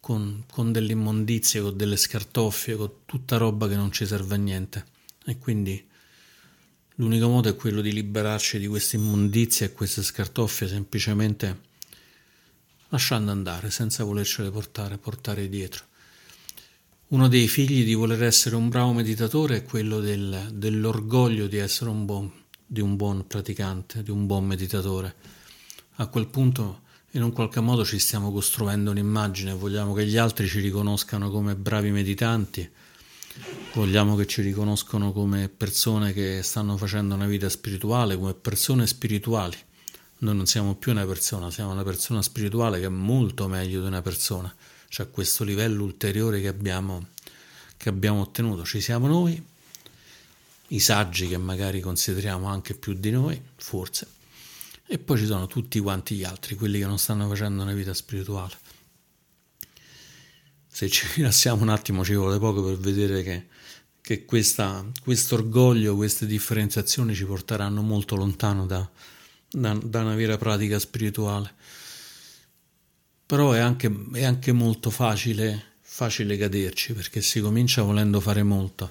con, 0.00 0.42
con 0.50 0.72
delle 0.72 0.92
immondizie, 0.92 1.60
con 1.60 1.76
delle 1.76 1.96
scartoffie, 1.96 2.74
con 2.74 2.90
tutta 3.06 3.36
roba 3.36 3.68
che 3.68 3.76
non 3.76 3.92
ci 3.92 4.04
serve 4.04 4.34
a 4.34 4.38
niente. 4.38 4.84
E 5.26 5.38
quindi 5.38 5.86
L'unico 6.98 7.28
modo 7.28 7.50
è 7.50 7.54
quello 7.54 7.82
di 7.82 7.92
liberarci 7.92 8.58
di 8.58 8.66
queste 8.66 8.96
immondizie 8.96 9.66
e 9.66 9.72
queste 9.72 10.02
scartoffie 10.02 10.66
semplicemente 10.66 11.60
lasciando 12.88 13.30
andare, 13.32 13.70
senza 13.70 14.02
volercele 14.02 14.50
portare, 14.50 14.96
portare 14.96 15.50
dietro. 15.50 15.84
Uno 17.08 17.28
dei 17.28 17.46
figli 17.46 17.84
di 17.84 17.94
voler 17.94 18.24
essere 18.24 18.56
un 18.56 18.68
bravo 18.68 18.92
meditatore 18.92 19.58
è 19.58 19.62
quello 19.62 20.00
del, 20.00 20.48
dell'orgoglio 20.52 21.46
di 21.46 21.56
essere 21.56 21.88
un 21.88 22.04
buon, 22.04 22.32
di 22.66 22.80
un 22.80 22.96
buon 22.96 23.28
praticante, 23.28 24.02
di 24.02 24.10
un 24.10 24.26
buon 24.26 24.44
meditatore. 24.44 25.14
A 25.98 26.08
quel 26.08 26.26
punto 26.26 26.80
in 27.12 27.22
un 27.22 27.30
qualche 27.30 27.60
modo 27.60 27.84
ci 27.84 28.00
stiamo 28.00 28.32
costruendo 28.32 28.90
un'immagine, 28.90 29.52
vogliamo 29.52 29.94
che 29.94 30.04
gli 30.04 30.16
altri 30.16 30.48
ci 30.48 30.58
riconoscano 30.58 31.30
come 31.30 31.54
bravi 31.54 31.92
meditanti, 31.92 32.68
vogliamo 33.74 34.16
che 34.16 34.26
ci 34.26 34.42
riconoscano 34.42 35.12
come 35.12 35.48
persone 35.48 36.12
che 36.12 36.40
stanno 36.42 36.76
facendo 36.76 37.14
una 37.14 37.26
vita 37.26 37.48
spirituale, 37.48 38.16
come 38.16 38.34
persone 38.34 38.84
spirituali. 38.84 39.56
Noi 40.18 40.34
non 40.34 40.46
siamo 40.46 40.74
più 40.74 40.90
una 40.90 41.06
persona, 41.06 41.52
siamo 41.52 41.70
una 41.70 41.84
persona 41.84 42.20
spirituale 42.20 42.80
che 42.80 42.86
è 42.86 42.88
molto 42.88 43.46
meglio 43.46 43.80
di 43.80 43.86
una 43.86 44.02
persona, 44.02 44.52
cioè 44.88 45.10
questo 45.10 45.44
livello 45.44 45.84
ulteriore 45.84 46.40
che 46.40 46.48
abbiamo, 46.48 47.08
che 47.76 47.88
abbiamo 47.88 48.20
ottenuto. 48.20 48.64
Ci 48.64 48.80
siamo 48.80 49.06
noi, 49.06 49.42
i 50.68 50.80
saggi 50.80 51.28
che 51.28 51.38
magari 51.38 51.80
consideriamo 51.80 52.46
anche 52.46 52.74
più 52.74 52.94
di 52.94 53.10
noi, 53.10 53.40
forse, 53.56 54.08
e 54.86 54.98
poi 54.98 55.18
ci 55.18 55.26
sono 55.26 55.46
tutti 55.46 55.80
quanti 55.80 56.14
gli 56.14 56.24
altri, 56.24 56.54
quelli 56.54 56.78
che 56.78 56.86
non 56.86 56.98
stanno 56.98 57.28
facendo 57.28 57.62
una 57.62 57.72
vita 57.72 57.92
spirituale. 57.92 58.56
Se 60.68 60.88
ci 60.88 61.06
rilassiamo 61.14 61.62
un 61.62 61.70
attimo 61.70 62.04
ci 62.04 62.14
vuole 62.14 62.38
poco 62.38 62.62
per 62.62 62.76
vedere 62.76 63.22
che, 63.22 63.46
che 64.00 64.24
questo 64.24 64.92
orgoglio, 65.30 65.96
queste 65.96 66.26
differenziazioni 66.26 67.14
ci 67.14 67.24
porteranno 67.24 67.82
molto 67.82 68.14
lontano 68.14 68.66
da, 68.66 68.88
da, 69.50 69.74
da 69.82 70.00
una 70.02 70.14
vera 70.14 70.36
pratica 70.36 70.78
spirituale. 70.78 71.54
Però 73.26 73.50
è 73.50 73.58
anche, 73.58 73.92
è 74.12 74.24
anche 74.24 74.52
molto 74.52 74.90
facile, 74.90 75.74
facile 75.80 76.36
caderci 76.36 76.92
perché 76.92 77.20
si 77.20 77.40
comincia 77.40 77.82
volendo 77.82 78.20
fare 78.20 78.44
molto. 78.44 78.88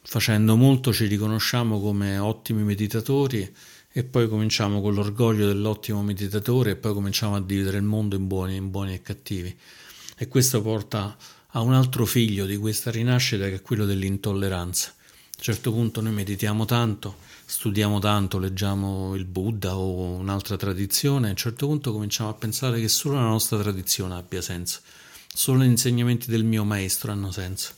Facendo 0.00 0.56
molto 0.56 0.92
ci 0.94 1.06
riconosciamo 1.06 1.78
come 1.78 2.16
ottimi 2.16 2.62
meditatori 2.62 3.54
e 3.92 4.04
poi 4.04 4.28
cominciamo 4.28 4.80
con 4.80 4.94
l'orgoglio 4.94 5.46
dell'ottimo 5.46 6.02
meditatore 6.02 6.70
e 6.70 6.76
poi 6.76 6.94
cominciamo 6.94 7.36
a 7.36 7.42
dividere 7.42 7.76
il 7.76 7.82
mondo 7.82 8.16
in 8.16 8.26
buoni, 8.26 8.56
in 8.56 8.70
buoni 8.70 8.94
e 8.94 9.02
cattivi. 9.02 9.54
E 10.16 10.28
questo 10.28 10.62
porta 10.62 11.14
a 11.48 11.60
un 11.60 11.74
altro 11.74 12.06
figlio 12.06 12.46
di 12.46 12.56
questa 12.56 12.90
rinascita 12.90 13.44
che 13.48 13.56
è 13.56 13.62
quello 13.62 13.84
dell'intolleranza. 13.84 14.88
A 14.88 14.94
un 15.36 15.42
certo 15.42 15.70
punto 15.70 16.00
noi 16.00 16.12
meditiamo 16.12 16.64
tanto, 16.64 17.16
studiamo 17.52 17.98
tanto, 17.98 18.38
leggiamo 18.38 19.14
il 19.14 19.26
Buddha 19.26 19.76
o 19.76 20.14
un'altra 20.14 20.56
tradizione, 20.56 21.26
a 21.26 21.30
un 21.30 21.36
certo 21.36 21.66
punto 21.66 21.92
cominciamo 21.92 22.30
a 22.30 22.34
pensare 22.34 22.80
che 22.80 22.88
solo 22.88 23.16
la 23.16 23.26
nostra 23.26 23.58
tradizione 23.58 24.14
abbia 24.14 24.40
senso, 24.40 24.80
solo 25.32 25.62
gli 25.62 25.66
insegnamenti 25.66 26.30
del 26.30 26.44
mio 26.44 26.64
maestro 26.64 27.12
hanno 27.12 27.30
senso. 27.30 27.74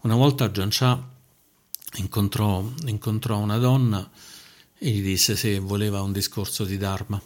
Una 0.00 0.16
volta 0.16 0.46
Ajahn 0.46 0.68
Chah 0.68 1.00
incontrò, 1.98 2.68
incontrò 2.86 3.38
una 3.38 3.56
donna 3.56 4.10
e 4.76 4.90
gli 4.90 5.00
disse 5.00 5.36
se 5.36 5.60
voleva 5.60 6.02
un 6.02 6.10
discorso 6.10 6.64
di 6.64 6.76
Dharma. 6.76 7.22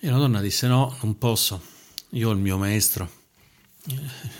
E 0.00 0.10
la 0.10 0.16
donna 0.16 0.40
disse 0.40 0.66
no, 0.66 0.96
non 1.02 1.16
posso, 1.16 1.62
io 2.10 2.28
ho 2.28 2.32
il 2.32 2.38
mio 2.38 2.58
maestro, 2.58 3.08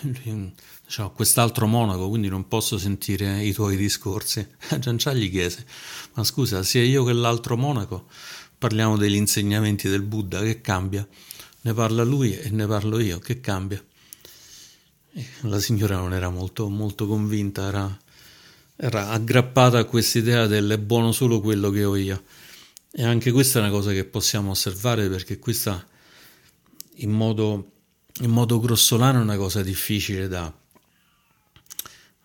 diciamo, 0.01 1.11
quest'altro 1.11 1.67
monaco, 1.67 2.09
quindi 2.09 2.29
non 2.29 2.47
posso 2.47 2.77
sentire 2.77 3.43
i 3.43 3.53
tuoi 3.53 3.75
discorsi. 3.75 4.45
Giancià 4.79 5.13
gli 5.13 5.29
chiese, 5.29 5.65
ma 6.13 6.23
scusa, 6.23 6.63
sia 6.63 6.83
io 6.83 7.03
che 7.03 7.13
l'altro 7.13 7.57
monaco 7.57 8.07
parliamo 8.57 8.97
degli 8.97 9.15
insegnamenti 9.15 9.89
del 9.89 10.03
Buddha, 10.03 10.41
che 10.41 10.61
cambia? 10.61 11.07
Ne 11.61 11.73
parla 11.73 12.03
lui 12.03 12.37
e 12.37 12.49
ne 12.49 12.65
parlo 12.67 12.99
io, 12.99 13.19
che 13.19 13.39
cambia? 13.39 13.83
La 15.41 15.59
signora 15.59 15.97
non 15.97 16.13
era 16.13 16.29
molto, 16.29 16.69
molto 16.69 17.05
convinta, 17.05 17.67
era 17.67 17.99
era 18.83 19.09
aggrappata 19.09 19.77
a 19.77 19.83
quest'idea 19.83 20.47
del 20.47 20.67
è 20.71 20.79
buono 20.79 21.11
solo 21.11 21.39
quello 21.39 21.69
che 21.69 21.83
ho 21.83 21.95
io. 21.95 22.23
E 22.91 23.03
anche 23.03 23.31
questa 23.31 23.59
è 23.59 23.61
una 23.61 23.69
cosa 23.69 23.91
che 23.91 24.05
possiamo 24.05 24.49
osservare 24.49 25.07
perché 25.07 25.37
questa 25.37 25.85
in 26.95 27.11
modo, 27.11 27.80
in 28.19 28.29
modo 28.29 28.59
grossolano 28.59 29.19
è 29.19 29.21
una 29.21 29.37
cosa 29.37 29.63
difficile 29.63 30.27
da, 30.27 30.51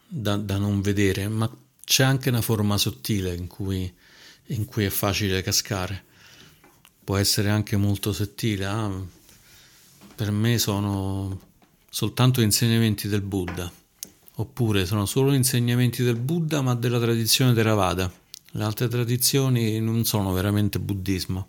da, 0.07 0.37
da, 0.37 0.59
non 0.59 0.81
vedere, 0.81 1.29
ma 1.29 1.51
c'è 1.85 2.05
anche 2.05 2.29
una 2.29 2.43
forma 2.43 2.77
sottile 2.77 3.35
in 3.35 3.47
cui, 3.47 3.93
in 4.47 4.65
cui 4.65 4.85
è 4.85 4.91
facile 4.91 5.43
cascare. 5.43 6.05
Può 7.05 7.17
essere 7.17 7.51
anche 7.51 7.77
molto 7.77 8.13
sottile. 8.13 8.67
Ah, 8.67 8.91
per 10.15 10.31
me 10.31 10.59
sono 10.59 11.41
soltanto 11.89 12.41
insegnamenti 12.41 13.09
del 13.09 13.23
Buddha 13.23 13.73
oppure 14.39 14.85
sono 14.85 15.07
solo 15.07 15.33
insegnamenti 15.33 16.03
del 16.03 16.17
Buddha 16.17 16.61
ma 16.63 16.75
della 16.75 16.99
tradizione 16.99 17.55
Theravada. 17.55 18.13
Le 18.53 18.65
altre 18.65 18.89
tradizioni 18.89 19.81
non 19.81 20.05
sono 20.05 20.33
veramente 20.33 20.79
buddismo. 20.79 21.49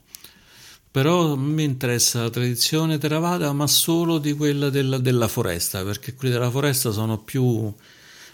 Però 0.90 1.36
mi 1.36 1.64
interessa 1.64 2.24
la 2.24 2.30
tradizione 2.30 2.98
Theravada 2.98 3.54
ma 3.54 3.68
solo 3.68 4.18
di 4.18 4.34
quella 4.34 4.70
della, 4.70 4.98
della 4.98 5.28
foresta, 5.28 5.84
perché 5.84 6.16
quelli 6.16 6.34
della 6.34 6.50
foresta 6.50 6.92
sono 6.92 7.20
più, 7.20 7.74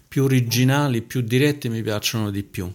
più 0.07 0.23
originali, 0.23 1.01
più 1.01 1.21
diretti 1.21 1.67
mi 1.69 1.81
piacciono 1.81 2.29
di 2.31 2.43
più. 2.43 2.71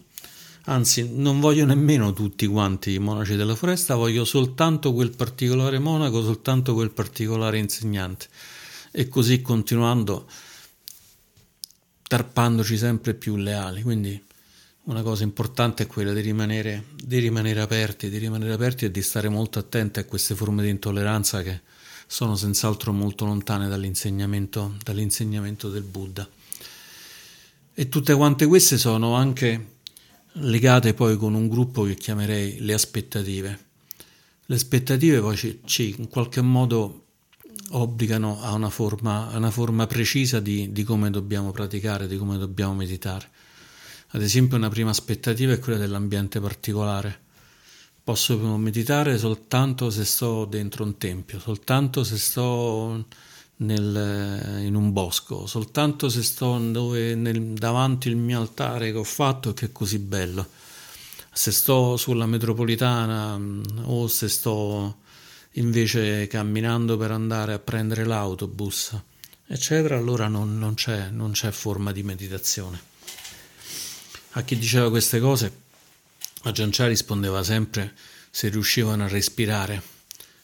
Anzi, 0.65 1.09
non 1.15 1.41
voglio 1.41 1.65
nemmeno 1.65 2.13
tutti 2.13 2.47
quanti 2.47 2.93
i 2.93 2.99
monaci 2.99 3.37
della 3.37 3.55
foresta, 3.55 3.95
voglio 3.95 4.27
soltanto 4.27 4.93
quel 4.93 5.17
particolare 5.17 5.79
monaco, 5.79 6.23
soltanto 6.23 6.75
quel 6.75 6.91
particolare 6.91 7.57
insegnante. 7.59 8.27
E 8.91 9.09
così 9.09 9.41
continuando 9.41 10.29
tarpandoci 12.09 12.77
sempre 12.77 13.15
più 13.15 13.37
leali. 13.37 13.83
Quindi 13.83 14.23
una 14.89 15.03
cosa 15.03 15.23
importante 15.23 15.83
è 15.83 15.87
quella 15.87 16.15
di 16.15 16.23
rimanere, 16.23 16.85
di 16.97 17.19
rimanere 17.19 17.61
aperti, 17.61 18.09
di 18.09 18.17
rimanere 18.17 18.55
aperti 18.55 18.87
e 18.87 18.91
di 18.91 19.03
stare 19.03 19.29
molto 19.29 19.59
attenti 19.59 19.99
a 19.99 20.05
queste 20.05 20.35
forme 20.35 20.63
di 20.63 20.71
intolleranza 20.71 21.43
che 21.43 21.61
sono 22.07 22.37
senz'altro 22.37 22.91
molto 22.93 23.27
lontane 23.27 23.69
dall'insegnamento, 23.69 24.77
dall'insegnamento 24.83 25.69
del 25.69 25.83
Buddha. 25.83 26.27
E 27.75 27.89
tutte 27.91 28.15
quante 28.15 28.47
queste 28.47 28.79
sono 28.79 29.15
anche 29.15 29.77
legate 30.33 30.95
poi 30.95 31.19
con 31.19 31.35
un 31.35 31.49
gruppo 31.49 31.83
che 31.83 31.95
chiamerei 31.95 32.61
le 32.61 32.73
aspettative. 32.73 33.67
Le 34.47 34.55
aspettative 34.55 35.21
poi 35.21 35.37
ci, 35.37 35.61
ci 35.67 35.95
in 35.99 36.09
qualche 36.09 36.41
modo 36.41 37.05
obbligano 37.73 38.41
a 38.41 38.55
una 38.55 38.71
forma, 38.71 39.29
a 39.31 39.37
una 39.37 39.51
forma 39.51 39.87
precisa 39.87 40.41
di, 40.41 40.73
di, 40.73 40.83
come 40.83 41.11
dobbiamo 41.11 41.51
praticare, 41.51 42.07
di 42.07 42.17
come 42.17 42.39
dobbiamo 42.39 42.75
meditare. 42.75 43.29
Ad 44.13 44.23
esempio, 44.23 44.57
una 44.57 44.71
prima 44.71 44.91
aspettativa 44.91 45.53
è 45.53 45.59
quella 45.59 45.79
dell'ambiente 45.79 46.41
particolare. 46.41 47.27
Posso 48.03 48.39
meditare 48.57 49.19
soltanto 49.19 49.91
se 49.91 50.07
sto 50.07 50.47
dentro 50.47 50.83
un 50.85 50.97
tempio, 50.97 51.39
soltanto 51.39 52.05
se 52.05 52.17
sto 52.17 53.05
nel, 53.57 54.63
in 54.65 54.75
un 54.75 54.93
bosco, 54.93 55.47
soltanto 55.47 56.09
se 56.09 56.23
sto 56.23 56.59
dove, 56.59 57.15
nel, 57.15 57.53
davanti 57.53 58.09
al 58.09 58.17
mio 58.17 58.41
altare 58.41 58.93
che 58.93 58.99
ho 58.99 59.05
fatto 59.05 59.53
che 59.53 59.67
è 59.67 59.73
così 59.73 59.99
bello. 59.99 60.49
Se 61.31 61.53
sto 61.53 61.99
sulla 61.99 62.25
metropolitana 62.25 63.37
mm, 63.37 63.63
o 63.85 64.09
se 64.09 64.29
sto 64.29 64.99
invece 65.53 66.27
camminando 66.29 66.97
per 66.97 67.11
andare 67.11 67.53
a 67.53 67.59
prendere 67.59 68.05
l'autobus, 68.05 68.99
eccetera, 69.47 69.99
allora 69.99 70.29
non, 70.29 70.59
non, 70.59 70.73
c'è, 70.73 71.11
non 71.11 71.33
c'è 71.33 71.51
forma 71.51 71.93
di 71.93 72.03
meditazione. 72.03 72.88
A 74.39 74.43
chi 74.43 74.57
diceva 74.57 74.89
queste 74.89 75.19
cose, 75.19 75.53
a 76.43 76.53
rispondeva 76.87 77.43
sempre 77.43 77.93
se 78.31 78.49
riuscivano 78.49 79.03
a 79.03 79.09
respirare 79.09 79.83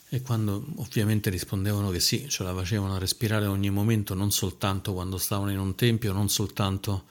e 0.09 0.21
quando 0.21 0.67
ovviamente 0.79 1.31
rispondevano 1.31 1.91
che 1.91 2.01
sì, 2.01 2.29
ce 2.29 2.43
la 2.43 2.53
facevano 2.53 2.97
a 2.97 2.99
respirare 2.99 3.47
ogni 3.47 3.71
momento, 3.71 4.15
non 4.15 4.33
soltanto 4.33 4.93
quando 4.95 5.17
stavano 5.17 5.53
in 5.53 5.61
un 5.61 5.77
tempio, 5.77 6.13
non 6.13 6.29
soltanto 6.29 7.05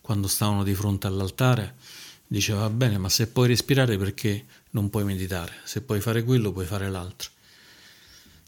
quando 0.00 0.28
stavano 0.28 0.64
di 0.64 0.74
fronte 0.74 1.06
all'altare, 1.06 1.74
diceva 2.26 2.60
va 2.60 2.70
bene, 2.70 2.96
ma 2.96 3.10
se 3.10 3.26
puoi 3.26 3.48
respirare 3.48 3.98
perché 3.98 4.46
non 4.70 4.88
puoi 4.88 5.04
meditare? 5.04 5.52
Se 5.64 5.82
puoi 5.82 6.00
fare 6.00 6.24
quello, 6.24 6.52
puoi 6.52 6.64
fare 6.64 6.88
l'altro. 6.88 7.28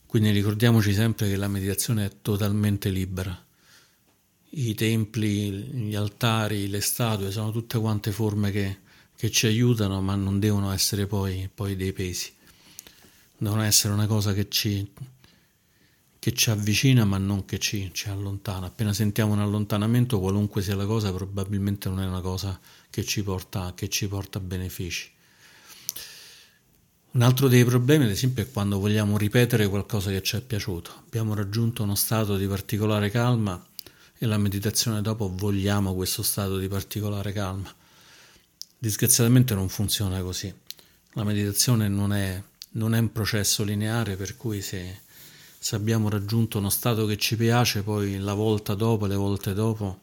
Quindi 0.07 0.31
ricordiamoci 0.31 0.95
sempre 0.95 1.29
che 1.29 1.37
la 1.37 1.49
meditazione 1.49 2.07
è 2.07 2.11
totalmente 2.23 2.89
libera. 2.89 3.39
I 4.55 4.75
templi, 4.75 5.51
gli 5.51 5.95
altari, 5.95 6.69
le 6.69 6.83
statue 6.83 7.31
sono 7.31 7.51
tutte 7.51 7.79
quante 7.79 8.13
forme 8.13 8.51
che, 8.51 8.81
che 9.17 9.31
ci 9.31 9.47
aiutano, 9.47 10.03
ma 10.03 10.15
non 10.15 10.39
devono 10.39 10.71
essere 10.73 11.07
poi, 11.07 11.49
poi, 11.53 11.75
dei 11.75 11.95
pesi. 11.95 12.31
Devono 13.39 13.63
essere 13.63 13.95
una 13.95 14.07
cosa 14.07 14.35
che 14.35 14.51
ci, 14.51 14.87
che 16.19 16.33
ci 16.35 16.51
avvicina, 16.51 17.07
ma 17.07 17.17
non 17.17 17.47
che 17.47 17.59
ci, 17.59 17.89
ci 17.95 18.11
allontana. 18.11 18.67
Appena 18.67 18.93
sentiamo 18.93 19.33
un 19.33 19.39
allontanamento, 19.39 20.21
qualunque 20.21 20.61
sia 20.61 20.77
la 20.77 20.85
cosa, 20.85 21.11
probabilmente 21.11 21.89
non 21.89 22.03
è 22.03 22.07
una 22.07 22.21
cosa 22.21 22.61
che 22.91 23.07
ci 23.07 23.23
porta, 23.23 23.73
che 23.75 23.89
ci 23.89 24.07
porta 24.07 24.39
benefici. 24.39 25.11
Un 27.13 27.23
altro 27.23 27.49
dei 27.49 27.65
problemi, 27.65 28.05
ad 28.05 28.11
esempio, 28.11 28.43
è 28.43 28.51
quando 28.51 28.79
vogliamo 28.79 29.17
ripetere 29.17 29.67
qualcosa 29.67 30.11
che 30.11 30.23
ci 30.23 30.37
è 30.37 30.43
piaciuto. 30.43 31.05
Abbiamo 31.07 31.33
raggiunto 31.33 31.83
uno 31.83 31.95
stato 31.95 32.37
di 32.37 32.47
particolare 32.47 33.09
calma 33.09 33.67
e 34.23 34.27
la 34.27 34.39
meditazione 34.39 35.03
dopo 35.03 35.33
vogliamo 35.35 35.97
questo 35.97 36.23
stato 36.23 36.57
di 36.57 36.69
particolare 36.69 37.33
calma. 37.33 37.75
Disgraziatamente 38.79 39.53
non 39.53 39.69
funziona 39.69 40.23
così. 40.23 40.55
La 41.15 41.25
meditazione 41.25 41.89
non 41.89 42.13
è 42.13 42.41
non 42.75 42.95
è 42.95 43.01
un 43.01 43.11
processo 43.11 43.65
lineare 43.65 44.15
per 44.15 44.37
cui 44.37 44.63
se, 44.63 45.01
se 45.59 45.75
abbiamo 45.75 46.09
raggiunto 46.09 46.59
uno 46.59 46.71
stato 46.71 47.05
che 47.05 47.17
ci 47.17 47.37
piace, 47.37 47.83
poi 47.83 48.17
la 48.19 48.33
volta 48.35 48.75
dopo, 48.75 49.07
le 49.07 49.17
volte 49.17 49.55
dopo, 49.55 50.03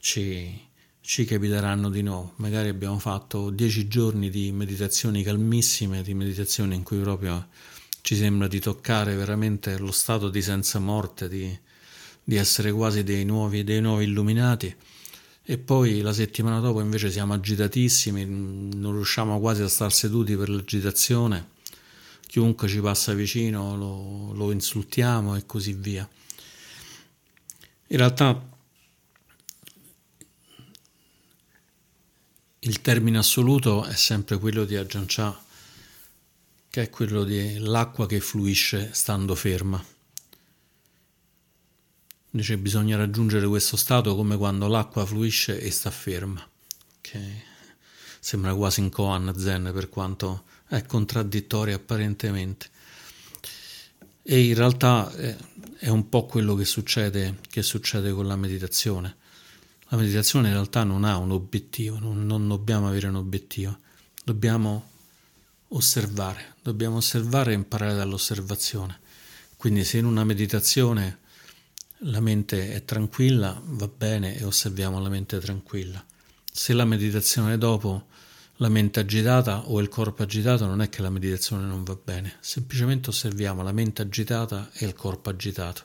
ci, 0.00 0.60
ci 1.00 1.24
capiteranno 1.24 1.88
di 1.88 2.02
nuovo. 2.02 2.32
Magari 2.38 2.68
abbiamo 2.68 2.98
fatto 2.98 3.50
dieci 3.50 3.86
giorni 3.86 4.28
di 4.28 4.50
meditazioni 4.50 5.22
calmissime, 5.22 6.02
di 6.02 6.14
meditazioni 6.14 6.74
in 6.74 6.82
cui 6.82 6.98
proprio 6.98 7.46
ci 8.00 8.16
sembra 8.16 8.48
di 8.48 8.58
toccare 8.58 9.14
veramente 9.14 9.78
lo 9.78 9.92
stato 9.92 10.30
di 10.30 10.42
senza 10.42 10.80
morte, 10.80 11.28
di, 11.28 11.56
di 12.30 12.36
essere 12.36 12.70
quasi 12.70 13.02
dei 13.02 13.24
nuovi, 13.24 13.64
dei 13.64 13.80
nuovi 13.80 14.04
illuminati. 14.04 14.72
E 15.42 15.58
poi 15.58 16.00
la 16.00 16.12
settimana 16.12 16.60
dopo 16.60 16.80
invece 16.80 17.10
siamo 17.10 17.32
agitatissimi, 17.32 18.24
non 18.24 18.92
riusciamo 18.92 19.40
quasi 19.40 19.62
a 19.62 19.68
star 19.68 19.92
seduti 19.92 20.36
per 20.36 20.48
l'agitazione, 20.48 21.48
chiunque 22.28 22.68
ci 22.68 22.78
passa 22.78 23.14
vicino 23.14 23.76
lo, 23.76 24.32
lo 24.32 24.52
insultiamo 24.52 25.34
e 25.34 25.44
così 25.44 25.72
via. 25.72 26.08
In 27.88 27.96
realtà 27.96 28.48
il 32.60 32.80
termine 32.80 33.18
assoluto 33.18 33.84
è 33.86 33.96
sempre 33.96 34.38
quello 34.38 34.64
di 34.64 34.76
Ajahn 34.76 35.06
Chah, 35.08 35.36
che 36.70 36.82
è 36.82 36.90
quello 36.90 37.24
dell'acqua 37.24 38.06
che 38.06 38.20
fluisce 38.20 38.90
stando 38.92 39.34
ferma. 39.34 39.84
Invece 42.32 42.58
bisogna 42.58 42.96
raggiungere 42.96 43.46
questo 43.46 43.76
stato 43.76 44.14
come 44.14 44.36
quando 44.36 44.68
l'acqua 44.68 45.04
fluisce 45.04 45.60
e 45.60 45.70
sta 45.70 45.90
ferma, 45.90 46.46
che 47.00 47.42
sembra 48.20 48.54
quasi 48.54 48.80
in 48.80 48.90
Koan 48.90 49.34
Zen 49.36 49.70
per 49.74 49.88
quanto 49.88 50.44
è 50.68 50.84
contraddittorio 50.86 51.74
apparentemente. 51.74 52.68
E 54.22 54.44
in 54.44 54.54
realtà 54.54 55.10
è 55.12 55.88
un 55.88 56.08
po' 56.08 56.26
quello 56.26 56.54
che 56.54 56.64
succede, 56.64 57.40
che 57.50 57.62
succede 57.62 58.12
con 58.12 58.28
la 58.28 58.36
meditazione. 58.36 59.16
La 59.88 59.96
meditazione 59.96 60.48
in 60.48 60.54
realtà 60.54 60.84
non 60.84 61.02
ha 61.02 61.16
un 61.16 61.32
obiettivo, 61.32 61.98
non, 61.98 62.24
non 62.26 62.46
dobbiamo 62.46 62.86
avere 62.86 63.08
un 63.08 63.16
obiettivo, 63.16 63.76
dobbiamo 64.22 64.88
osservare, 65.68 66.54
dobbiamo 66.62 66.98
osservare 66.98 67.50
e 67.50 67.54
imparare 67.54 67.94
dall'osservazione. 67.94 69.00
Quindi 69.56 69.82
se 69.84 69.98
in 69.98 70.04
una 70.04 70.22
meditazione 70.22 71.19
la 72.04 72.20
mente 72.20 72.72
è 72.72 72.84
tranquilla, 72.84 73.60
va 73.64 73.88
bene 73.88 74.36
e 74.36 74.44
osserviamo 74.44 75.00
la 75.00 75.08
mente 75.08 75.38
tranquilla. 75.38 76.04
Se 76.52 76.72
la 76.72 76.84
meditazione 76.84 77.54
è 77.54 77.58
dopo 77.58 78.06
la 78.56 78.68
mente 78.68 79.00
agitata 79.00 79.68
o 79.68 79.80
il 79.80 79.88
corpo 79.88 80.22
agitato, 80.22 80.66
non 80.66 80.82
è 80.82 80.88
che 80.88 81.02
la 81.02 81.10
meditazione 81.10 81.64
non 81.64 81.84
va 81.84 81.98
bene, 82.02 82.36
semplicemente 82.40 83.10
osserviamo 83.10 83.62
la 83.62 83.72
mente 83.72 84.02
agitata 84.02 84.70
e 84.72 84.86
il 84.86 84.94
corpo 84.94 85.30
agitato, 85.30 85.82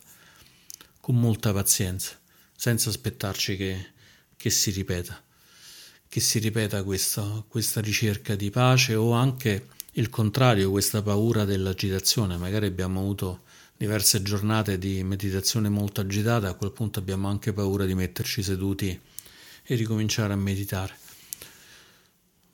con 1.00 1.20
molta 1.20 1.54
pazienza, 1.54 2.20
senza 2.56 2.90
aspettarci 2.90 3.56
che 3.56 3.94
che 4.46 4.52
si 4.52 4.70
ripeta, 4.70 5.20
che 6.08 6.20
si 6.20 6.38
ripeta 6.38 6.84
questa, 6.84 7.44
questa 7.48 7.82
ricerca 7.82 8.36
di 8.36 8.52
pace 8.52 8.94
o 8.94 9.12
anche 9.12 9.70
il 9.94 10.10
contrario, 10.12 10.70
questa 10.70 11.02
paura 11.02 11.46
dell'agitazione. 11.46 12.38
Magari 12.38 12.68
abbiamo 12.68 13.00
avuto 13.00 13.45
diverse 13.78 14.22
giornate 14.22 14.78
di 14.78 15.04
meditazione 15.04 15.70
molto 15.70 16.02
agitata, 16.02 16.48
a 16.48 16.54
quel 16.54 16.72
punto 16.72 17.00
abbiamo 17.00 17.28
anche 17.28 17.54
paura 17.54 17.86
di 17.86 17.94
metterci 17.94 18.42
seduti 18.42 19.00
e 19.64 19.76
ricominciare 19.76 20.34
a 20.34 20.38
meditare. 20.38 20.98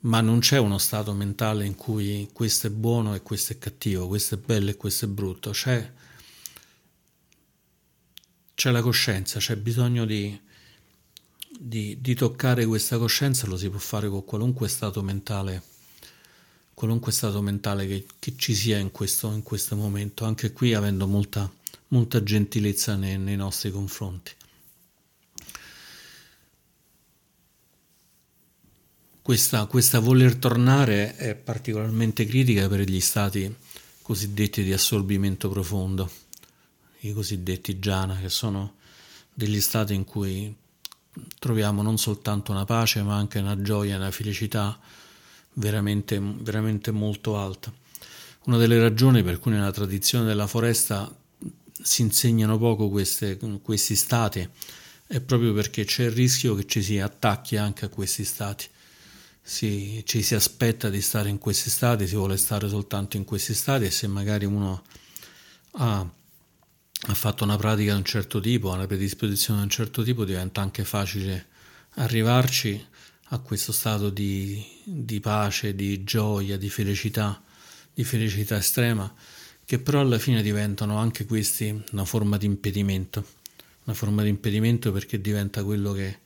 Ma 0.00 0.20
non 0.20 0.40
c'è 0.40 0.58
uno 0.58 0.78
stato 0.78 1.12
mentale 1.12 1.64
in 1.64 1.76
cui 1.76 2.28
questo 2.32 2.66
è 2.66 2.70
buono 2.70 3.14
e 3.14 3.22
questo 3.22 3.52
è 3.52 3.58
cattivo, 3.58 4.08
questo 4.08 4.34
è 4.34 4.38
bello 4.38 4.70
e 4.70 4.76
questo 4.76 5.04
è 5.04 5.08
brutto, 5.08 5.50
c'è, 5.50 5.92
c'è 8.54 8.70
la 8.72 8.82
coscienza, 8.82 9.38
c'è 9.38 9.56
bisogno 9.56 10.04
di, 10.04 10.38
di, 11.56 11.98
di, 12.00 12.14
toccare 12.16 12.66
questa 12.66 12.98
coscienza 12.98 13.46
lo 13.46 13.56
si 13.56 13.70
può 13.70 13.78
fare 13.78 14.08
con 14.08 14.24
qualunque 14.24 14.66
stato 14.66 15.02
mentale, 15.02 15.62
qualunque 16.74 17.12
stato 17.12 17.40
mentale 17.42 17.86
che, 17.86 18.06
che 18.18 18.34
ci 18.36 18.54
sia 18.54 18.78
in 18.78 18.90
questo, 18.90 19.30
in 19.32 19.42
questo, 19.42 19.76
momento, 19.76 20.24
anche 20.24 20.52
qui 20.52 20.74
avendo 20.74 21.06
molta, 21.06 21.50
molta 21.88 22.22
gentilezza 22.22 22.96
nei, 22.96 23.18
nei 23.18 23.36
nostri 23.36 23.70
confronti. 23.70 24.32
Questa, 29.20 29.66
questa, 29.66 30.00
voler 30.00 30.34
tornare 30.34 31.14
è 31.14 31.36
particolarmente 31.36 32.26
critica 32.26 32.68
per 32.68 32.80
gli 32.80 33.00
stati 33.00 33.54
cosiddetti 34.02 34.64
di 34.64 34.72
assorbimento 34.72 35.48
profondo, 35.48 36.10
i 37.00 37.12
cosiddetti 37.12 37.78
jhana, 37.78 38.18
che 38.18 38.28
sono 38.28 38.74
degli 39.32 39.60
stati 39.60 39.94
in 39.94 40.04
cui 40.04 40.52
troviamo 41.38 41.82
non 41.82 41.98
soltanto 41.98 42.50
una 42.50 42.64
pace, 42.64 43.02
ma 43.02 43.16
anche 43.16 43.38
una 43.38 43.60
gioia, 43.60 43.96
una 43.96 44.10
felicità 44.10 44.78
veramente, 45.54 46.18
veramente 46.20 46.90
molto 46.90 47.36
alta. 47.36 47.72
Una 48.44 48.56
delle 48.56 48.78
ragioni 48.80 49.22
per 49.22 49.38
cui 49.38 49.52
nella 49.52 49.70
tradizione 49.70 50.24
della 50.24 50.46
foresta 50.46 51.14
si 51.82 52.02
insegnano 52.02 52.58
poco 52.58 52.88
queste, 52.88 53.38
questi 53.62 53.96
stati 53.96 54.48
è 55.06 55.20
proprio 55.20 55.52
perché 55.52 55.84
c'è 55.84 56.04
il 56.04 56.12
rischio 56.12 56.54
che 56.54 56.66
ci 56.66 56.82
si 56.82 56.98
attacchi 56.98 57.56
anche 57.56 57.84
a 57.84 57.88
questi 57.88 58.24
stati. 58.24 58.66
Si, 59.44 60.02
ci 60.06 60.22
si 60.22 60.34
aspetta 60.34 60.88
di 60.88 61.00
stare 61.00 61.28
in 61.28 61.38
questi 61.38 61.68
stati, 61.68 62.06
si 62.06 62.14
vuole 62.14 62.36
stare 62.36 62.68
soltanto 62.68 63.16
in 63.16 63.24
questi 63.24 63.54
stati 63.54 63.84
e 63.84 63.90
se 63.90 64.06
magari 64.06 64.44
uno 64.44 64.82
ha 65.72 66.08
ha 67.06 67.14
fatto 67.14 67.42
una 67.42 67.56
pratica 67.56 67.92
di 67.92 67.98
un 67.98 68.04
certo 68.04 68.38
tipo, 68.38 68.70
una 68.70 68.86
predisposizione 68.86 69.58
di 69.58 69.64
un 69.64 69.70
certo 69.70 70.02
tipo, 70.04 70.24
diventa 70.24 70.60
anche 70.60 70.84
facile 70.84 71.48
arrivarci 71.94 72.86
a 73.32 73.38
questo 73.38 73.72
stato 73.72 74.10
di, 74.10 74.62
di 74.84 75.18
pace, 75.18 75.74
di 75.74 76.04
gioia, 76.04 76.58
di 76.58 76.68
felicità, 76.68 77.42
di 77.92 78.04
felicità 78.04 78.58
estrema, 78.58 79.12
che 79.64 79.78
però 79.78 80.00
alla 80.00 80.18
fine 80.18 80.42
diventano 80.42 80.98
anche 80.98 81.24
questi 81.24 81.82
una 81.92 82.04
forma 82.04 82.36
di 82.36 82.44
impedimento, 82.44 83.26
una 83.84 83.94
forma 83.94 84.22
di 84.22 84.28
impedimento 84.28 84.92
perché 84.92 85.18
diventa 85.18 85.64
quello 85.64 85.92
che 85.92 86.18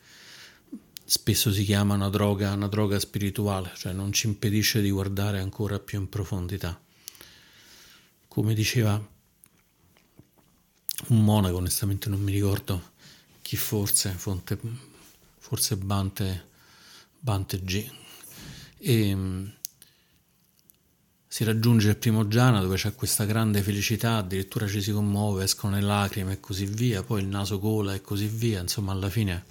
spesso 1.05 1.53
si 1.53 1.63
chiama 1.63 1.93
una 1.93 2.09
droga, 2.09 2.51
una 2.51 2.67
droga 2.67 2.99
spirituale, 2.99 3.71
cioè 3.75 3.93
non 3.93 4.11
ci 4.11 4.27
impedisce 4.27 4.81
di 4.81 4.89
guardare 4.89 5.39
ancora 5.39 5.79
più 5.79 5.99
in 5.99 6.09
profondità. 6.09 6.77
Come 8.27 8.53
diceva 8.53 8.95
un 11.07 11.23
monaco, 11.23 11.55
onestamente 11.55 12.09
non 12.09 12.19
mi 12.19 12.33
ricordo 12.33 12.95
chi 13.41 13.55
forse, 13.55 14.09
fonte, 14.11 14.59
forse 15.37 15.77
Bante, 15.77 16.46
Bante 17.27 17.61
G. 17.61 17.85
E 18.77 19.13
um, 19.13 19.51
si 21.27 21.43
raggiunge 21.43 21.89
il 21.89 21.97
primo 21.97 22.29
Giana 22.29 22.61
dove 22.61 22.77
c'è 22.77 22.95
questa 22.95 23.25
grande 23.25 23.61
felicità, 23.61 24.15
addirittura 24.15 24.65
ci 24.65 24.81
si 24.81 24.93
commuove, 24.93 25.43
escono 25.43 25.75
le 25.75 25.81
lacrime 25.81 26.31
e 26.33 26.39
così 26.39 26.65
via, 26.65 27.03
poi 27.03 27.23
il 27.23 27.27
naso 27.27 27.59
cola 27.59 27.93
e 27.93 27.99
così 27.99 28.27
via, 28.27 28.61
insomma 28.61 28.93
alla 28.93 29.09
fine 29.09 29.43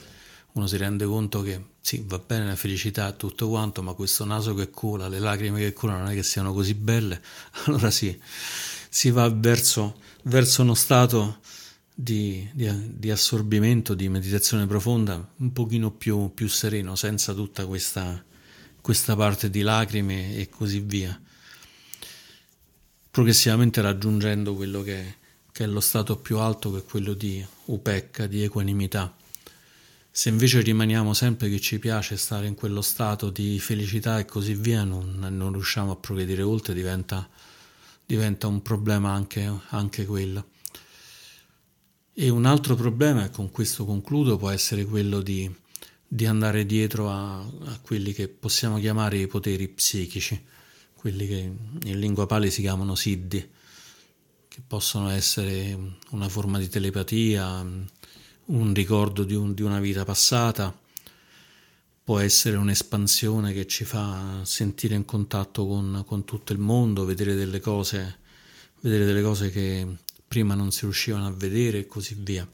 uno 0.53 0.67
si 0.67 0.79
rende 0.79 1.05
conto 1.05 1.43
che 1.43 1.63
sì, 1.83 2.03
va 2.07 2.19
bene 2.19 2.47
la 2.47 2.57
felicità 2.57 3.11
e 3.11 3.17
tutto 3.17 3.47
quanto, 3.47 3.83
ma 3.83 3.93
questo 3.93 4.25
naso 4.25 4.55
che 4.55 4.71
cola, 4.71 5.09
le 5.09 5.19
lacrime 5.19 5.59
che 5.59 5.75
colano 5.75 5.99
non 5.99 6.13
è 6.13 6.15
che 6.15 6.23
siano 6.23 6.55
così 6.55 6.73
belle, 6.73 7.21
allora 7.67 7.91
sì, 7.91 8.19
si 8.89 9.11
va 9.11 9.29
verso 9.29 10.01
verso 10.23 10.63
uno 10.63 10.75
stato 10.75 11.41
di, 11.99 12.47
di, 12.53 12.99
di, 12.99 13.11
assorbimento, 13.11 13.95
di 13.95 14.11
meditazione 14.11 14.67
profonda 14.67 15.33
un 15.37 15.53
pochino 15.53 15.91
più, 15.91 16.31
più 16.35 16.47
sereno, 16.47 16.95
senza 16.95 17.33
tutta 17.33 17.65
questa, 17.65 18.23
questa 18.83 19.17
parte 19.17 19.49
di 19.49 19.63
lacrime 19.63 20.37
e 20.37 20.51
così 20.51 20.81
via, 20.81 21.19
progressivamente 23.11 23.81
raggiungendo 23.81 24.55
quello 24.55 24.83
che, 24.83 25.15
che 25.51 25.65
è 25.65 25.67
lo 25.67 25.81
stato 25.81 26.19
più 26.19 26.37
alto, 26.39 26.71
che 26.71 26.79
è 26.81 26.85
quello 26.85 27.15
di 27.15 27.45
upecca, 27.67 28.27
di 28.27 28.43
equanimità. 28.43 29.17
Se 30.11 30.29
invece 30.29 30.61
rimaniamo 30.61 31.15
sempre 31.15 31.49
che 31.49 31.61
ci 31.61 31.79
piace 31.79 32.19
stare 32.19 32.47
in 32.47 32.55
quello 32.55 32.83
stato 32.83 33.31
di 33.31 33.59
felicità 33.59 34.19
e 34.19 34.27
così 34.27 34.55
via, 34.55 34.85
non, 34.85 35.17
non 35.31 35.53
riusciamo 35.53 35.93
a 35.93 35.97
progredire 35.97 36.43
oltre, 36.43 36.75
diventa 36.75 37.27
diventa 38.07 38.47
un 38.47 38.63
problema 38.63 39.11
anche, 39.13 39.53
anche 39.71 40.07
quello. 40.07 40.51
E 42.19 42.31
un 42.31 42.47
altro 42.47 42.77
problema, 42.77 43.27
e 43.27 43.31
con 43.31 43.51
questo 43.51 43.85
concludo, 43.85 44.39
può 44.39 44.49
essere 44.49 44.87
quello 44.87 45.21
di, 45.21 45.55
di 46.09 46.25
andare 46.25 46.65
dietro 46.65 47.11
a, 47.11 47.41
a, 47.41 47.79
quelli 47.83 48.15
che 48.15 48.29
possiamo 48.29 48.79
chiamare 48.79 49.19
i 49.19 49.27
poteri 49.27 49.69
psichici, 49.69 50.43
quelli 50.95 51.27
che 51.27 51.53
in 51.85 51.99
lingua 51.99 52.25
pali 52.25 52.51
si 52.51 52.63
chiamano 52.63 52.95
siddhi, 52.95 53.51
che 54.49 54.63
possono 54.67 55.11
essere 55.11 55.79
una 56.13 56.31
forma 56.31 56.59
di 56.59 56.71
telepatia, 56.71 57.67
un 58.47 58.73
ricordo 58.73 59.23
di, 59.23 59.35
un, 59.35 59.53
di 59.53 59.61
una 59.61 59.79
vita 59.79 60.07
passata, 60.07 60.75
può 62.03 62.19
essere 62.19 62.57
un'espansione 62.57 63.53
che 63.53 63.67
ci 63.67 63.85
fa 63.85 64.41
sentire 64.43 64.95
in 64.95 65.05
contatto 65.05 65.67
con, 65.67 66.03
con 66.07 66.25
tutto 66.25 66.55
il 66.55 66.61
mondo, 66.61 67.05
vedere 67.05 67.35
delle 67.35 67.61
cose, 67.61 68.21
vedere 68.81 69.05
delle 69.05 69.21
cose 69.21 69.51
che 69.51 70.05
prima 70.27 70.55
non 70.55 70.73
si 70.73 70.81
riuscivano 70.83 71.27
a 71.27 71.33
vedere 71.33 71.81
e 71.81 71.87
così 71.87 72.17
via. 72.19 72.49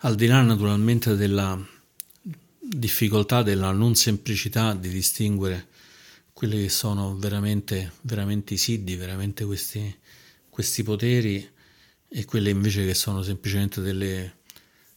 Al 0.00 0.14
di 0.14 0.26
là 0.26 0.42
naturalmente 0.42 1.16
della 1.16 1.58
difficoltà, 2.58 3.42
della 3.42 3.70
non 3.72 3.94
semplicità 3.94 4.74
di 4.74 4.88
distinguere 4.88 5.68
quelli 6.32 6.62
che 6.62 6.68
sono 6.68 7.16
veramente, 7.16 7.92
veramente 8.02 8.54
i 8.54 8.58
siddi, 8.58 8.96
veramente 8.96 9.44
questi, 9.44 9.96
questi 10.50 10.82
poteri 10.82 11.48
e 12.08 12.24
quelle 12.24 12.50
invece 12.50 12.84
che 12.84 12.94
sono 12.94 13.22
semplicemente 13.22 13.80
delle, 13.80 14.38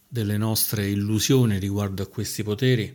delle 0.07 0.37
nostre 0.37 0.89
illusioni 0.89 1.57
riguardo 1.57 2.03
a 2.03 2.07
questi 2.07 2.43
poteri, 2.43 2.93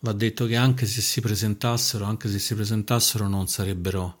va 0.00 0.12
detto 0.12 0.46
che 0.46 0.56
anche 0.56 0.86
se 0.86 1.00
si 1.00 1.20
presentassero, 1.20 2.04
anche 2.04 2.28
se 2.28 2.38
si 2.38 2.54
presentassero 2.54 3.26
non 3.26 3.48
sarebbero, 3.48 4.18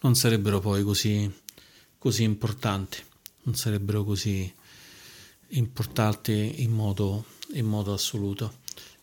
non 0.00 0.14
sarebbero 0.14 0.60
poi 0.60 0.82
così, 0.82 1.30
così 2.02 2.24
importanti, 2.24 3.00
non 3.42 3.54
sarebbero 3.54 4.02
così 4.02 4.52
importanti 5.50 6.64
in 6.64 6.72
modo, 6.72 7.26
in 7.52 7.64
modo 7.64 7.92
assoluto. 7.92 8.54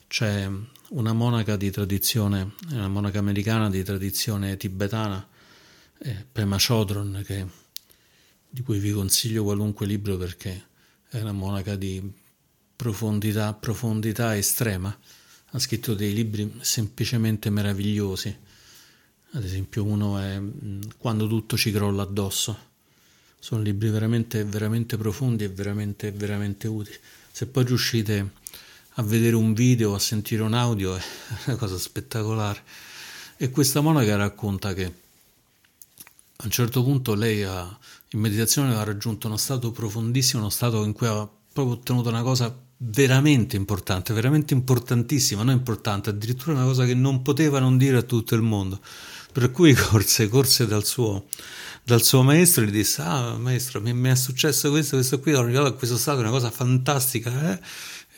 C'è 0.06 0.52
una 0.90 1.14
monaca 1.14 1.56
di 1.56 1.72
tradizione, 1.72 2.56
una 2.72 2.90
monaca 2.90 3.18
americana 3.20 3.70
di 3.70 3.84
tradizione 3.84 4.58
tibetana, 4.58 5.26
eh, 6.00 6.26
Pema 6.30 6.58
Chodron, 6.60 7.24
che, 7.26 7.46
di 8.50 8.62
cui 8.64 8.80
vi 8.80 8.92
consiglio 8.92 9.44
qualunque 9.44 9.86
libro 9.86 10.18
perché 10.18 10.68
è 11.08 11.22
una 11.22 11.32
monaca 11.32 11.78
di 11.78 12.04
profondità, 12.76 13.54
profondità 13.54 14.36
estrema. 14.36 14.94
Ha 15.52 15.58
scritto 15.58 15.94
dei 15.94 16.14
libri 16.14 16.54
semplicemente 16.60 17.50
meravigliosi. 17.50 18.38
Ad 19.32 19.44
esempio, 19.46 19.86
uno 19.86 20.20
è 20.20 20.38
mm, 20.38 20.82
Quando 20.98 21.30
tutto 21.30 21.56
ci 21.56 21.72
crolla 21.72 22.02
addosso. 22.02 22.68
Sono 23.40 23.62
libri 23.62 23.90
veramente, 23.90 24.44
veramente 24.44 24.98
profondi 24.98 25.46
e 25.46 25.50
veramente, 25.50 26.12
veramente 26.12 26.68
utili. 26.68 26.98
Se 27.32 27.48
poi 27.48 27.64
riuscite 27.64 28.32
a 28.96 29.02
vedere 29.02 29.36
un 29.36 29.54
video, 29.54 29.96
a 29.96 30.00
sentire 30.00 30.42
un 30.42 30.54
audio, 30.54 30.96
è 30.98 31.02
una 31.46 31.56
cosa 31.56 31.78
spettacolare. 31.78 32.62
E 33.38 33.50
questa 33.50 33.80
monaca 33.80 34.18
racconta 34.18 34.74
che 34.74 34.86
a 36.36 36.44
un 36.44 36.52
certo 36.52 36.84
punto 36.84 37.16
lei 37.16 37.44
ha, 37.44 37.78
in 38.10 38.20
meditazione 38.20 38.76
ha 38.76 38.84
raggiunto 38.84 39.28
uno 39.28 39.38
stato 39.38 39.72
profondissimo, 39.72 40.42
uno 40.42 40.50
stato 40.50 40.84
in 40.84 40.92
cui 40.92 41.08
ha 41.08 41.28
proprio 41.52 41.76
ottenuto 41.76 42.10
una 42.10 42.22
cosa 42.22 42.54
veramente 42.82 43.56
importante, 43.56 44.14
veramente 44.14 44.54
importantissima, 44.54 45.44
non 45.44 45.56
importante, 45.56 46.10
addirittura 46.10 46.54
una 46.54 46.66
cosa 46.66 46.86
che 46.86 46.94
non 46.94 47.22
poteva 47.22 47.60
non 47.60 47.78
dire 47.78 47.98
a 47.98 48.02
tutto 48.02 48.36
il 48.36 48.42
mondo. 48.42 48.80
Per 49.32 49.52
cui 49.52 49.74
corse, 49.76 50.28
corse 50.28 50.66
dal 50.66 50.86
suo, 50.86 51.26
dal 51.90 52.04
suo 52.04 52.22
maestro 52.22 52.64
e 52.64 52.68
gli 52.68 52.72
disse: 52.72 53.02
Ah, 53.02 53.36
maestro, 53.36 53.82
mi, 53.82 53.92
mi, 53.94 54.10
è 54.10 54.16
successo 54.16 54.70
questo, 54.70 54.98
questo 54.98 55.20
qui, 55.20 55.34
ho 55.34 55.74
questo 55.74 55.98
stato, 55.98 56.20
una 56.20 56.30
cosa 56.30 56.52
fantastica. 56.52 57.52
Eh? 57.52 57.60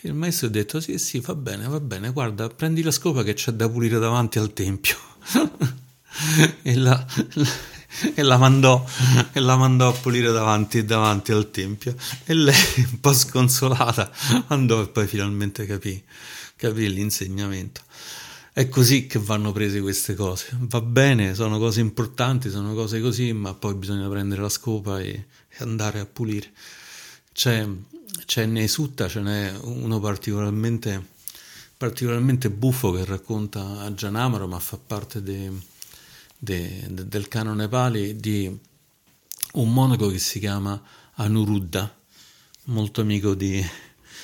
Il 0.01 0.13
maestro 0.13 0.47
ha 0.47 0.49
detto: 0.49 0.81
Sì, 0.81 0.97
sì, 0.97 1.19
va 1.21 1.33
bene, 1.35 1.67
va 1.67 1.79
bene, 1.79 2.11
guarda, 2.11 2.49
prendi 2.49 2.83
la 2.83 2.91
scopa 2.91 3.23
che 3.23 3.33
c'è 3.33 3.53
da 3.53 3.69
pulire 3.69 3.97
davanti 3.97 4.39
al 4.39 4.51
tempio. 4.51 4.97
e, 6.63 6.75
la, 6.75 7.05
la, 7.33 7.49
e, 8.13 8.21
la 8.21 8.37
mandò, 8.37 8.85
e, 9.31 9.39
la, 9.39 9.55
mandò, 9.55 9.87
a 9.87 9.93
pulire 9.93 10.31
davanti, 10.31 10.83
davanti 10.83 11.31
al 11.31 11.49
tempio. 11.49 11.95
E 12.25 12.33
lei, 12.33 12.87
un 12.91 12.99
po' 12.99 13.13
sconsolata, 13.13 14.11
andò 14.47 14.81
e 14.81 14.89
poi 14.89 15.07
finalmente 15.07 15.65
capì, 15.65 16.03
capì 16.57 16.89
l'insegnamento. 16.89 17.81
È 18.53 18.67
così 18.67 19.07
che 19.07 19.19
vanno 19.19 19.51
prese 19.51 19.79
queste 19.81 20.13
cose. 20.13 20.49
Va 20.59 20.81
bene, 20.81 21.33
sono 21.35 21.57
cose 21.57 21.79
importanti, 21.79 22.49
sono 22.49 22.73
cose 22.73 22.99
così, 22.99 23.31
ma 23.33 23.53
poi 23.53 23.75
bisogna 23.75 24.09
prendere 24.09 24.41
la 24.41 24.49
scopa 24.49 24.99
e, 24.99 25.09
e 25.47 25.55
andare 25.59 25.99
a 25.99 26.05
pulire. 26.05 26.51
C'è 27.31 27.65
c'è 28.25 28.45
nei 28.45 28.67
Sutta, 28.67 29.07
ce 29.07 29.21
n'è 29.21 29.53
uno 29.63 29.99
particolarmente, 29.99 31.05
particolarmente 31.77 32.49
buffo 32.49 32.91
che 32.91 33.05
racconta 33.05 33.81
a 33.81 33.91
Janamaro, 33.91 34.47
ma 34.47 34.59
fa 34.59 34.77
parte 34.77 35.21
de, 35.21 35.51
de, 36.37 36.85
de, 36.89 37.07
del 37.07 37.27
canone 37.27 37.67
Pali, 37.67 38.15
di 38.17 38.59
un 39.53 39.73
monaco 39.73 40.07
che 40.09 40.19
si 40.19 40.39
chiama 40.39 40.81
Anuruddha, 41.15 41.93
molto 42.65 43.01
amico 43.01 43.33
di, 43.33 43.65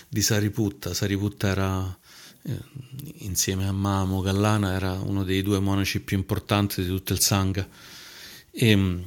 di 0.08 0.22
Sariputta. 0.22 0.94
Sariputta 0.94 1.48
era, 1.48 2.00
insieme 3.20 3.68
a 3.68 3.72
Mamo 3.72 4.22
Gallana, 4.22 4.74
era 4.74 4.94
uno 4.94 5.24
dei 5.24 5.42
due 5.42 5.60
monaci 5.60 6.02
più 6.02 6.18
importanti 6.18 6.82
di 6.82 6.88
tutto 6.88 7.14
il 7.14 7.20
Sangha. 7.20 7.68
E, 8.52 9.04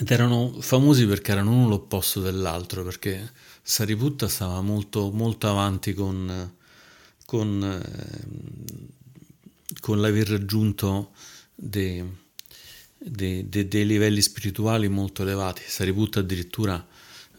ed 0.00 0.10
erano 0.12 0.60
famosi 0.60 1.06
perché 1.06 1.32
erano 1.32 1.52
uno 1.52 1.68
l'opposto 1.68 2.20
dell'altro, 2.20 2.84
perché 2.84 3.32
Sariputta 3.62 4.28
stava 4.28 4.60
molto, 4.60 5.10
molto 5.10 5.48
avanti 5.48 5.92
con, 5.92 6.54
con, 7.24 7.82
eh, 7.82 8.26
con 9.80 10.00
l'aver 10.00 10.28
raggiunto 10.28 11.10
dei, 11.54 12.04
dei, 12.96 13.48
dei, 13.48 13.66
dei, 13.66 13.86
livelli 13.86 14.22
spirituali 14.22 14.88
molto 14.88 15.22
elevati. 15.22 15.62
Sariputta 15.66 16.20
addirittura 16.20 16.86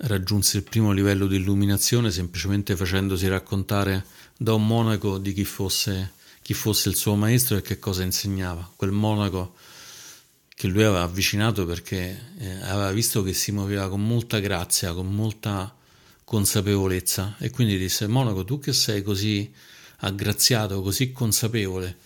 raggiunse 0.02 0.58
il 0.58 0.64
primo 0.64 0.92
livello 0.92 1.28
di 1.28 1.36
illuminazione 1.38 2.12
semplicemente 2.12 2.76
facendosi 2.76 3.28
raccontare 3.28 4.06
da 4.38 4.54
un 4.54 4.66
monaco 4.66 5.18
di 5.18 5.34
chi 5.34 5.44
fosse, 5.44 6.14
chi 6.42 6.54
fosse 6.54 6.90
il 6.90 6.96
suo 6.96 7.16
maestro 7.16 7.58
e 7.58 7.62
che 7.62 7.80
cosa 7.80 8.04
insegnava. 8.04 8.72
Quel 8.76 8.92
monaco 8.92 9.56
che 10.56 10.68
lui 10.68 10.84
aveva 10.84 11.04
avvicinato 11.04 11.66
perché 11.66 12.34
eh, 12.38 12.52
aveva 12.64 12.92
visto 12.92 13.24
che 13.24 13.34
si 13.34 13.52
muoveva 13.52 13.90
con 13.90 14.06
molta 14.06 14.40
grazia, 14.40 14.94
con 14.94 15.14
molta 15.14 15.74
consapevolezza 16.24 17.38
e 17.40 17.50
quindi 17.50 17.78
disse 17.78 18.06
Monaco 18.08 18.46
tu 18.46 18.60
che 18.60 18.72
sei 18.72 19.02
così 19.02 19.52
aggraziato, 20.00 20.82
così 20.82 21.12
consapevole, 21.12 21.98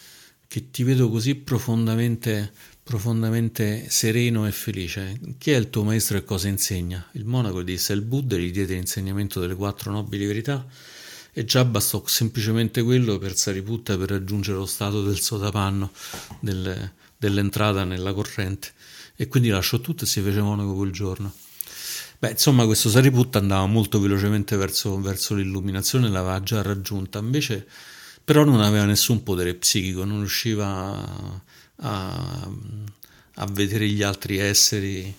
che 0.47 0.69
ti 0.69 0.83
vedo 0.83 1.09
così 1.09 1.35
profondamente, 1.35 2.53
profondamente 2.83 3.89
sereno 3.89 4.45
e 4.45 4.51
felice, 4.51 5.17
chi 5.37 5.51
è 5.51 5.55
il 5.55 5.69
tuo 5.69 5.83
maestro 5.83 6.17
e 6.17 6.25
cosa 6.25 6.49
insegna? 6.49 7.07
Il 7.13 7.25
monaco 7.25 7.63
disse 7.63 7.93
il 7.93 8.01
Buddha 8.01 8.35
gli 8.35 8.51
diede 8.51 8.73
l'insegnamento 8.73 9.39
delle 9.39 9.55
quattro 9.55 9.91
nobili 9.91 10.25
verità 10.25 10.65
e 11.31 11.45
già 11.45 11.63
bastò 11.63 12.03
semplicemente 12.05 12.83
quello 12.83 13.17
per 13.17 13.37
Sariputta 13.37 13.97
per 13.97 14.09
raggiungere 14.09 14.57
lo 14.57 14.65
stato 14.65 15.01
del 15.01 15.19
sotapanno, 15.19 15.91
del, 16.41 16.91
dell'entrata 17.17 17.85
nella 17.85 18.13
corrente 18.13 18.73
e 19.15 19.27
quindi 19.27 19.49
lasciò 19.49 19.79
tutto 19.79 20.03
e 20.03 20.07
si 20.07 20.21
fece 20.21 20.41
monaco 20.41 20.75
quel 20.75 20.91
giorno. 20.91 21.33
Beh, 22.19 22.31
insomma, 22.31 22.65
questo 22.65 22.89
Sariputta 22.89 23.39
andava 23.39 23.65
molto 23.65 23.99
velocemente 23.99 24.55
verso, 24.57 24.99
verso 24.99 25.35
l'illuminazione, 25.35 26.09
l'aveva 26.09 26.41
già 26.41 26.61
raggiunta, 26.61 27.19
invece 27.19 27.65
però 28.23 28.43
non 28.43 28.61
aveva 28.61 28.85
nessun 28.85 29.23
potere 29.23 29.55
psichico, 29.55 30.05
non 30.05 30.19
riusciva 30.19 30.65
a, 30.67 31.41
a, 31.77 32.49
a 33.35 33.45
vedere 33.47 33.87
gli 33.87 34.03
altri 34.03 34.37
esseri 34.37 35.13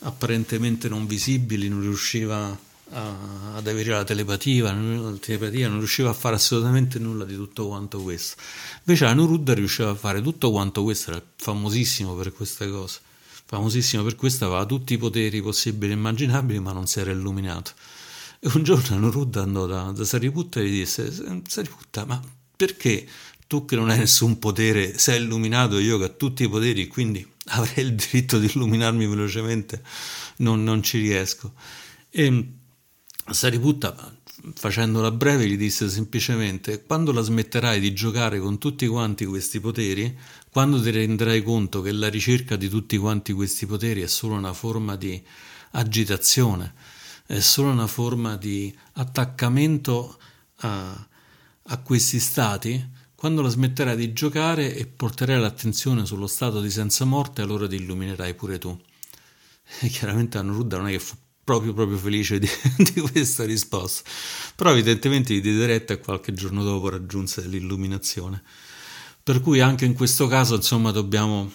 apparentemente 0.00 0.88
non 0.88 1.06
visibili, 1.06 1.68
non 1.68 1.80
riusciva 1.80 2.58
a, 2.90 3.54
ad 3.54 3.66
avere 3.66 3.90
la 3.90 4.04
telepatia, 4.04 4.72
la 4.72 5.16
telepatia, 5.18 5.68
non 5.68 5.78
riusciva 5.78 6.10
a 6.10 6.12
fare 6.12 6.36
assolutamente 6.36 6.98
nulla 6.98 7.24
di 7.24 7.34
tutto 7.34 7.66
quanto 7.66 8.02
questo. 8.02 8.40
Invece 8.84 9.06
Anuruddha 9.06 9.54
riusciva 9.54 9.90
a 9.90 9.94
fare 9.94 10.22
tutto 10.22 10.50
quanto 10.50 10.82
questo, 10.82 11.10
era 11.10 11.22
famosissimo 11.36 12.14
per 12.14 12.32
queste 12.32 12.68
cose, 12.70 13.00
famosissimo 13.46 14.02
per 14.02 14.16
questo, 14.16 14.46
aveva 14.46 14.64
tutti 14.66 14.94
i 14.94 14.98
poteri 14.98 15.42
possibili 15.42 15.92
e 15.92 15.96
immaginabili, 15.96 16.58
ma 16.60 16.72
non 16.72 16.86
si 16.86 17.00
era 17.00 17.10
illuminato. 17.10 17.72
E 18.38 18.50
un 18.54 18.62
giorno 18.62 18.96
Anuruddha 18.96 19.42
andò 19.42 19.66
da, 19.66 19.90
da 19.92 20.04
Sariputta 20.04 20.60
e 20.60 20.68
gli 20.68 20.78
disse, 20.78 21.42
Sariputta, 21.48 22.04
ma 22.04 22.20
perché 22.54 23.06
tu 23.46 23.64
che 23.64 23.76
non 23.76 23.90
hai 23.90 23.98
nessun 23.98 24.38
potere 24.38 24.98
sei 24.98 25.22
illuminato, 25.22 25.78
io 25.78 25.98
che 25.98 26.04
ho 26.04 26.16
tutti 26.16 26.44
i 26.44 26.48
poteri, 26.48 26.86
quindi 26.86 27.26
avrei 27.46 27.84
il 27.84 27.94
diritto 27.94 28.38
di 28.38 28.50
illuminarmi 28.52 29.06
velocemente, 29.06 29.82
non, 30.38 30.62
non 30.64 30.82
ci 30.82 30.98
riesco. 30.98 31.52
E 32.10 32.52
Sariputta, 33.28 34.16
facendola 34.54 35.10
breve, 35.10 35.48
gli 35.48 35.56
disse 35.56 35.88
semplicemente: 35.88 36.84
Quando 36.84 37.10
la 37.10 37.20
smetterai 37.20 37.80
di 37.80 37.92
giocare 37.92 38.38
con 38.38 38.58
tutti 38.58 38.86
quanti 38.86 39.24
questi 39.24 39.58
poteri, 39.58 40.16
quando 40.50 40.80
ti 40.80 40.90
renderai 40.90 41.42
conto 41.42 41.82
che 41.82 41.90
la 41.90 42.08
ricerca 42.08 42.54
di 42.54 42.68
tutti 42.68 42.96
quanti 42.96 43.32
questi 43.32 43.66
poteri 43.66 44.02
è 44.02 44.06
solo 44.06 44.34
una 44.34 44.52
forma 44.52 44.94
di 44.94 45.20
agitazione, 45.72 46.72
è 47.26 47.40
solo 47.40 47.70
una 47.70 47.88
forma 47.88 48.36
di 48.36 48.72
attaccamento 48.92 50.18
a, 50.58 51.08
a 51.62 51.78
questi 51.78 52.20
stati, 52.20 52.82
quando 53.16 53.40
la 53.40 53.48
smetterai 53.48 53.96
di 53.96 54.12
giocare 54.12 54.76
e 54.76 54.86
porterai 54.86 55.40
l'attenzione 55.40 56.04
sullo 56.04 56.26
stato 56.26 56.60
di 56.60 56.70
senza 56.70 57.06
morte, 57.06 57.40
allora 57.40 57.66
ti 57.66 57.76
illuminerai 57.76 58.34
pure 58.34 58.58
tu. 58.58 58.78
E 59.80 59.88
chiaramente 59.88 60.36
Anuruddha 60.36 60.76
non 60.76 60.88
è 60.88 60.90
che 60.92 60.98
fu 60.98 61.16
proprio, 61.42 61.72
proprio 61.72 61.96
felice 61.96 62.38
di, 62.38 62.48
di 62.76 63.00
questa 63.00 63.44
risposta. 63.44 64.08
Però 64.54 64.70
evidentemente 64.70 65.32
gli 65.32 65.40
diede 65.40 65.64
retta 65.64 65.94
e 65.94 65.98
qualche 65.98 66.34
giorno 66.34 66.62
dopo 66.62 66.90
raggiunse 66.90 67.40
l'illuminazione. 67.46 68.42
Per 69.22 69.40
cui 69.40 69.60
anche 69.60 69.86
in 69.86 69.94
questo 69.94 70.26
caso, 70.26 70.54
insomma, 70.54 70.90
dobbiamo 70.90 71.50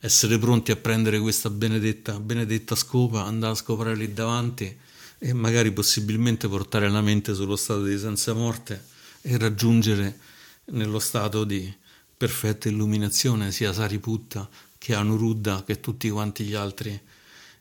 essere 0.00 0.38
pronti 0.38 0.72
a 0.72 0.76
prendere 0.76 1.20
questa 1.20 1.50
benedetta, 1.50 2.18
benedetta 2.18 2.74
scopa, 2.74 3.24
andare 3.24 3.52
a 3.52 3.56
scopare 3.56 3.94
lì 3.94 4.12
davanti 4.12 4.76
e 5.18 5.32
magari 5.32 5.72
possibilmente 5.72 6.48
portare 6.48 6.90
la 6.90 7.00
mente 7.00 7.32
sullo 7.32 7.56
stato 7.56 7.84
di 7.84 7.96
senza 7.96 8.34
morte 8.34 8.84
e 9.22 9.38
raggiungere 9.38 10.18
nello 10.66 10.98
stato 10.98 11.44
di 11.44 11.72
perfetta 12.16 12.68
illuminazione 12.68 13.52
sia 13.52 13.72
Sariputta 13.72 14.48
che 14.78 14.94
Anuruddha 14.94 15.64
che 15.64 15.80
tutti 15.80 16.08
quanti 16.10 16.44
gli 16.44 16.54
altri 16.54 16.98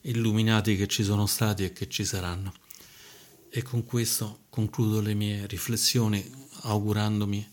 illuminati 0.02 0.76
che 0.76 0.88
ci 0.88 1.04
sono 1.04 1.26
stati 1.26 1.64
e 1.64 1.74
che 1.74 1.90
ci 1.90 2.06
saranno. 2.06 2.54
E 3.50 3.64
con 3.64 3.86
questo 3.86 4.44
concludo 4.50 5.02
le 5.02 5.14
mie 5.14 5.46
riflessioni 5.48 6.24
augurandomi 6.62 7.52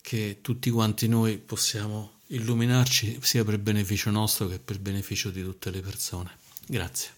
che 0.00 0.38
tutti 0.40 0.70
quanti 0.70 1.08
noi 1.08 1.38
possiamo 1.38 2.20
illuminarci 2.28 3.18
sia 3.22 3.44
per 3.44 3.58
beneficio 3.58 4.10
nostro 4.10 4.48
che 4.48 4.58
per 4.58 4.78
beneficio 4.78 5.30
di 5.30 5.42
tutte 5.42 5.70
le 5.70 5.80
persone. 5.80 6.30
Grazie. 6.66 7.17